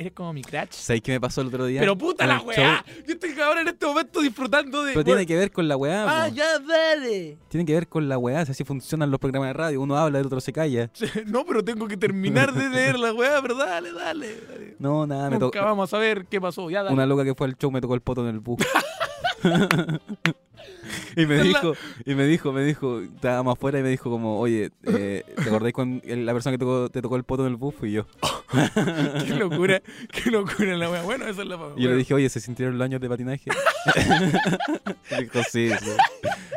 [0.00, 0.70] eres como mi crush.
[0.70, 1.80] ¿Sabéis qué me pasó el otro día?
[1.80, 2.82] Pero puta la weá.
[2.84, 2.94] show?
[3.06, 4.92] Yo estoy ahora en este momento disfrutando de...
[4.92, 6.04] Pero tiene que ver con la weá.
[6.24, 6.34] Ah, po.
[6.34, 7.36] ya, dale.
[7.48, 8.44] Tiene que ver con la weá.
[8.46, 9.80] Si así funcionan los programas de radio.
[9.80, 10.90] Uno habla, el otro se calla.
[11.26, 14.40] No, pero tengo que terminar de leer la weá, pero dale, dale.
[14.48, 14.76] dale.
[14.78, 15.64] No, nada, me Nunca tocó.
[15.64, 16.70] vamos a ver qué pasó.
[16.70, 16.94] Ya, dale.
[16.94, 18.58] Una loca que fue al show me tocó el poto en el bus.
[21.16, 21.74] y me dijo,
[22.04, 25.72] y me dijo, me dijo, estábamos afuera y me dijo como, oye, eh, ¿te acordás
[25.72, 27.74] con la persona que tocó- te tocó el poto en el bus?
[27.74, 28.06] Fui yo.
[29.26, 29.80] Qué locura,
[30.12, 31.02] qué locura la weá.
[31.02, 31.90] Bueno, esa es la Y yo bueno.
[31.90, 33.50] le dije, oye, ¿se sintieron los años de patinaje?
[35.18, 35.90] y dijo, sí, sí.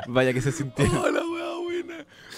[0.07, 0.97] Vaya que se sintieron.
[0.97, 1.32] Oh.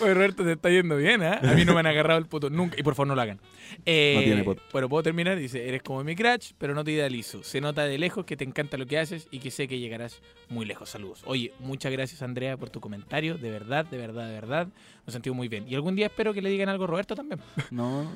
[0.02, 1.40] Oye, Roberto, te está yendo bien, ¿ah?
[1.44, 2.76] A mí no me han agarrado el poto nunca.
[2.80, 3.40] Y por favor, no lo hagan.
[3.86, 4.62] Eh, No tiene poto.
[4.72, 5.38] Bueno, puedo terminar.
[5.38, 7.44] Dice, eres como mi crush, pero no te idealizo.
[7.44, 10.22] Se nota de lejos que te encanta lo que haces y que sé que llegarás
[10.50, 10.90] muy lejos.
[10.90, 11.22] Saludos.
[11.26, 13.38] Oye, muchas gracias, Andrea, por tu comentario.
[13.38, 14.68] De verdad, de verdad, de verdad.
[14.68, 15.66] Me he sentido muy bien.
[15.68, 17.40] Y algún día espero que le digan algo a Roberto también.
[17.72, 18.12] No,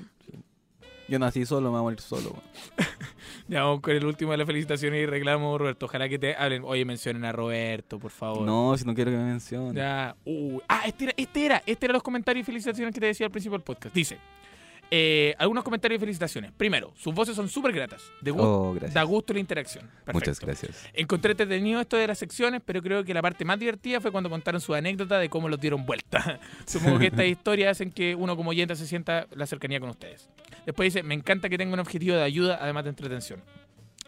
[1.10, 2.36] yo nací solo, me voy a morir solo.
[3.48, 5.88] Ya vamos con el último de las felicitaciones y reclamos, Roberto.
[5.88, 6.62] Ojalá que te hablen.
[6.64, 8.44] Oye, mencionen a Roberto, por favor.
[8.44, 9.74] No, si no quiero que me mencionen.
[9.74, 10.16] Ya.
[10.24, 13.26] Uh, ah, este era, este era, este era los comentarios y felicitaciones que te decía
[13.26, 13.96] al principio del podcast.
[13.96, 14.20] Dice,
[14.92, 16.52] eh, algunos comentarios y felicitaciones.
[16.52, 18.12] Primero, sus voces son súper gratas.
[18.22, 19.86] De gu- Oh, Da gusto la interacción.
[19.86, 20.14] Perfecto.
[20.14, 20.90] Muchas gracias.
[20.94, 24.30] Encontré entretenido esto de las secciones, pero creo que la parte más divertida fue cuando
[24.30, 26.40] contaron su anécdota de cómo los dieron vuelta.
[26.66, 30.30] Supongo que estas historias hacen que uno como oyente se sienta la cercanía con ustedes.
[30.66, 33.42] Después dice, me encanta que tenga un objetivo de ayuda, además de entretención.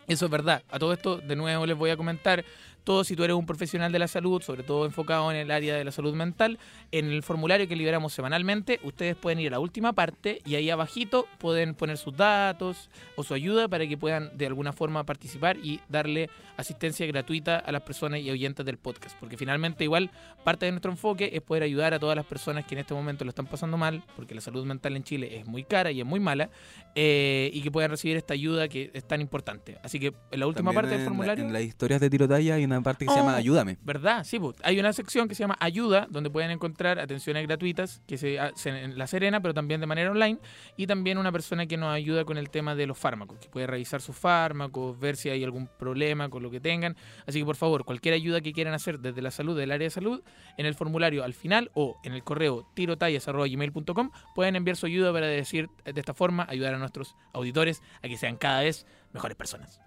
[0.08, 0.64] Eso es verdad.
[0.70, 2.44] A todo esto, de nuevo les voy a comentar,
[2.84, 5.76] todo si tú eres un profesional de la salud, sobre todo enfocado en el área
[5.76, 6.58] de la salud mental,
[6.92, 10.70] en el formulario que liberamos semanalmente, ustedes pueden ir a la última parte y ahí
[10.70, 15.58] abajito pueden poner sus datos o su ayuda para que puedan de alguna forma participar
[15.58, 19.16] y darle asistencia gratuita a las personas y oyentes del podcast.
[19.20, 20.10] Porque finalmente igual
[20.44, 23.24] parte de nuestro enfoque es poder ayudar a todas las personas que en este momento
[23.26, 26.06] lo están pasando mal, porque la salud mental en Chile es muy cara y es
[26.06, 26.50] muy mala,
[26.96, 29.78] eh, y que puedan recibir esta ayuda que es tan importante.
[29.84, 31.46] Así que en la última También parte del la- formulario...
[31.46, 33.78] en las historias de tirotalla hay una parte que se llama Ayúdame.
[33.84, 34.24] ¿Verdad?
[34.24, 38.18] Sí, pues, hay una sección que se llama Ayuda, donde pueden encontrar atenciones gratuitas que
[38.18, 40.40] se hacen en La Serena, pero también de manera online,
[40.78, 43.68] y también una persona que nos ayuda con el tema de los fármacos, que puede
[43.68, 46.96] revisar sus fármacos, ver si hay algún problema con lo que tengan.
[47.28, 49.92] Así que, por favor, cualquier ayuda que quieran hacer desde la salud, del área de
[49.92, 50.22] salud,
[50.58, 55.28] en el formulario al final o en el correo tirotallas.gmail.com pueden enviar su ayuda para
[55.28, 59.80] decir de esta forma, ayudar a nuestros auditores a que sean cada vez mejores personas.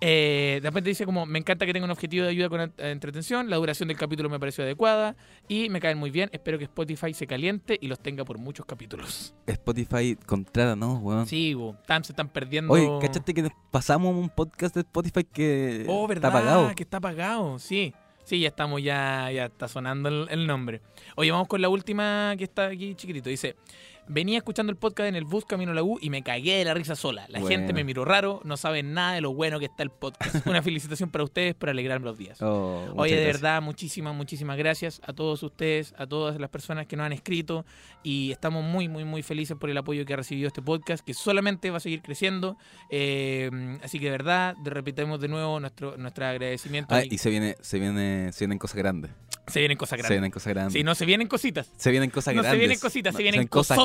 [0.00, 3.50] Eh, de repente dice como, me encanta que tenga un objetivo de ayuda con entretención,
[3.50, 5.16] la duración del capítulo me pareció adecuada
[5.48, 8.64] y me caen muy bien, espero que Spotify se caliente y los tenga por muchos
[8.66, 9.34] capítulos.
[9.46, 11.26] Spotify contrata, ¿no, weón?
[11.26, 11.56] Sí,
[11.86, 12.72] tan- se están perdiendo...
[12.72, 16.30] Oye, ¿cachaste que pasamos un podcast de Spotify que Oh, ¿verdad?
[16.30, 16.74] está pagado?
[16.76, 17.92] Que está pagado, sí.
[18.24, 20.82] Sí, ya estamos, ya, ya está sonando el, el nombre.
[21.16, 23.30] Oye, vamos con la última que está aquí chiquitito.
[23.30, 23.56] Dice,
[24.08, 26.64] venía escuchando el podcast en el bus camino a la U y me cagué de
[26.64, 27.26] la risa sola.
[27.28, 27.48] La Bueno.
[27.56, 30.46] gente me miró raro, no saben nada de lo bueno que está el podcast.
[30.46, 32.40] Una felicitación para ustedes por alegrarme los días.
[32.42, 33.42] Oh, Oye, de gracias.
[33.42, 37.64] verdad, muchísimas, muchísimas gracias a todos ustedes, a todas las personas que nos han escrito
[38.02, 41.14] y estamos muy, muy, muy felices por el apoyo que ha recibido este podcast, que
[41.14, 42.56] solamente va a seguir creciendo.
[42.90, 46.94] Eh, así que de verdad, repitamos de nuevo nuestro, nuestro agradecimiento.
[46.94, 49.10] Ah, Y- y se viene, se viene, se vienen cosas grandes.
[49.46, 50.10] se vienen cosas Se grandes.
[50.16, 50.72] vienen cosas grandes.
[50.74, 51.70] Sí, no se vienen cositas.
[51.76, 52.52] Se vienen cosas No grandes.
[52.56, 53.78] se vienen cositas, se No, vienen cosas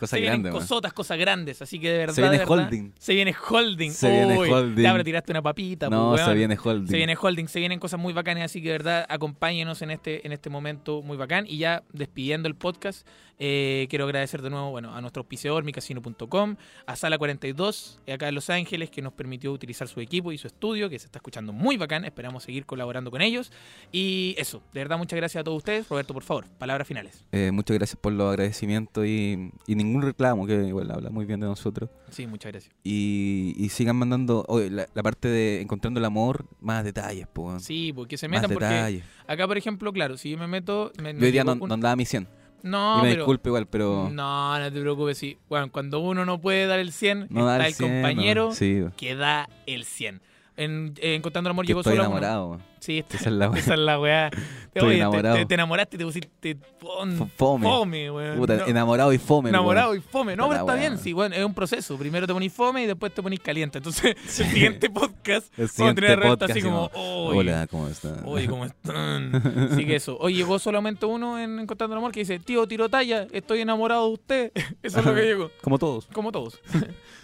[0.00, 0.62] Cosas se vienen grandes, weón.
[0.62, 1.60] cosotas, cosas grandes.
[1.60, 2.14] Así que de verdad.
[2.14, 2.92] Se viene verdad, holding.
[2.98, 3.90] Se viene holding.
[3.90, 4.82] Se viene Uy, holding.
[4.82, 5.90] Pero tiraste una papita.
[5.90, 6.88] No, pues, se viene holding.
[6.88, 10.26] Se viene holding, se vienen cosas muy bacanas, así que de verdad acompáñenos en este,
[10.26, 11.44] en este momento muy bacán.
[11.46, 13.06] Y ya despidiendo el podcast,
[13.38, 16.56] eh, quiero agradecer de nuevo bueno, a nuestro auspiciador, micasino.com,
[16.86, 20.38] a Sala 42, eh, acá en Los Ángeles, que nos permitió utilizar su equipo y
[20.38, 22.06] su estudio, que se está escuchando muy bacán.
[22.06, 23.52] Esperamos seguir colaborando con ellos.
[23.92, 25.86] Y eso, de verdad, muchas gracias a todos ustedes.
[25.90, 27.22] Roberto, por favor, palabras finales.
[27.32, 31.40] Eh, muchas gracias por los agradecimientos y, y ningún reclamo, que igual habla muy bien
[31.40, 31.90] de nosotros.
[32.10, 32.74] Sí, muchas gracias.
[32.84, 37.58] Y, y sigan mandando oye, la, la parte de encontrando el amor, más detalles, po.
[37.60, 39.04] Sí, porque se más metan, porque detalles.
[39.26, 40.92] acá, por ejemplo, claro, si yo me meto.
[41.02, 42.26] Me, Yo hoy día no, llegó un- no andaba mi 100.
[42.62, 45.38] No, y me pero- disculpe igual, pero No, no te preocupes, sí.
[45.48, 49.14] Bueno, cuando uno no puede dar el 100, no está el compañero No, sí, que
[49.14, 50.20] da el 100.
[50.56, 52.08] En, eh, Encontrando el amor que llegó estoy solo.
[52.08, 52.48] uno- enamorado.
[52.50, 52.69] weón.
[52.80, 54.30] Sí, Esa es la esa es la weá.
[54.72, 55.36] Estoy Oye, te- enamorado.
[55.36, 57.66] Te, te enamoraste y te pusiste pon- fome.
[57.68, 58.38] fome, weón.
[58.38, 59.48] Puta, No, enamorado y fome.
[59.50, 60.02] enamorado weón.
[60.06, 60.36] y fome.
[60.36, 60.80] No, pero está weá.
[60.80, 61.98] bien, sí, bueno, es un proceso.
[61.98, 63.78] Primero te ponís fome y después te ponís caliente.
[63.78, 64.42] Entonces, Sí.
[64.44, 67.36] el siguiente podcast El vamos a siguiente tener a Roberto podcast, así como, así "Oy,
[67.38, 68.18] Hola, ¿cómo estás?
[68.24, 69.68] Oye, ¿cómo están?
[69.72, 70.16] Así que eso.
[70.20, 74.06] Hoy llegó solamente uno en Encontrando el Amor que dice, tío, tiro talla, estoy enamorado
[74.06, 74.52] de usted.
[74.82, 75.50] Eso es lo que llegó.
[75.62, 76.06] Como todos.
[76.12, 76.60] Como todos.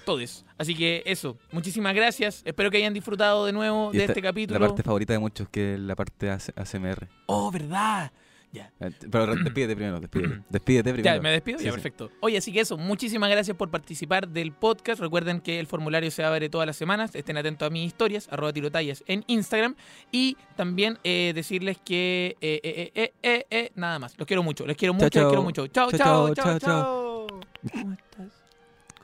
[0.04, 0.44] todos.
[0.58, 1.36] Así que eso.
[1.52, 2.42] Muchísimas gracias.
[2.44, 4.58] Espero que hayan disfrutado de nuevo Y de este capítulo.
[4.58, 7.08] La parte favorita de muchos que la parte AC- ASMR.
[7.26, 8.12] Oh, ¿verdad?
[8.52, 8.72] Ya.
[8.80, 10.40] Eh, Pero despídete primero, despídete.
[10.48, 11.16] Despídete primero.
[11.16, 11.58] Ya, me despido.
[11.58, 11.74] Sí, ya, sí.
[11.74, 12.10] perfecto.
[12.20, 12.78] Oye, así que eso.
[12.78, 15.00] Muchísimas gracias por participar del podcast.
[15.00, 17.14] Recuerden que el formulario se abre todas las semanas.
[17.14, 19.74] Estén atentos a mis historias, arroba tirotallas en Instagram.
[20.10, 22.36] Y también eh, decirles que...
[22.40, 24.16] eh, eh, eh, eh, eh, nada más.
[24.16, 24.64] Los quiero mucho.
[24.66, 25.66] Les quiero mucho, Chao, les quiero mucho.
[25.66, 27.40] Chao, Chao, chao, chao, chao, chao, chao.
[27.72, 28.32] ¿Cómo estás?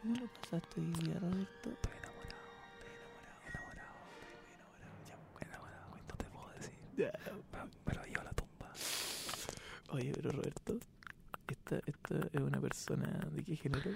[0.00, 1.81] ¿Cómo lo pasaste hoy día, Roberto?
[9.92, 10.78] Oye, pero Roberto,
[11.48, 13.90] ¿esta, esta es una persona de qué género?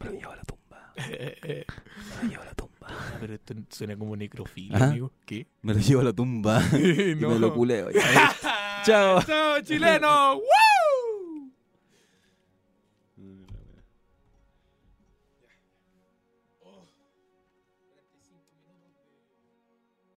[0.00, 0.92] Me lo llevo a la tumba.
[0.96, 2.86] Me lo llevo a la tumba.
[3.20, 4.86] pero esto suena como necrofilia, Ajá.
[4.86, 5.12] amigo.
[5.26, 5.46] ¿Qué?
[5.60, 6.62] Me lo llevo a la tumba.
[6.72, 7.88] y me lo culeo.
[8.84, 9.22] Chao.
[9.22, 10.36] ¡Chao, chileno!
[10.36, 10.42] ¡Woo!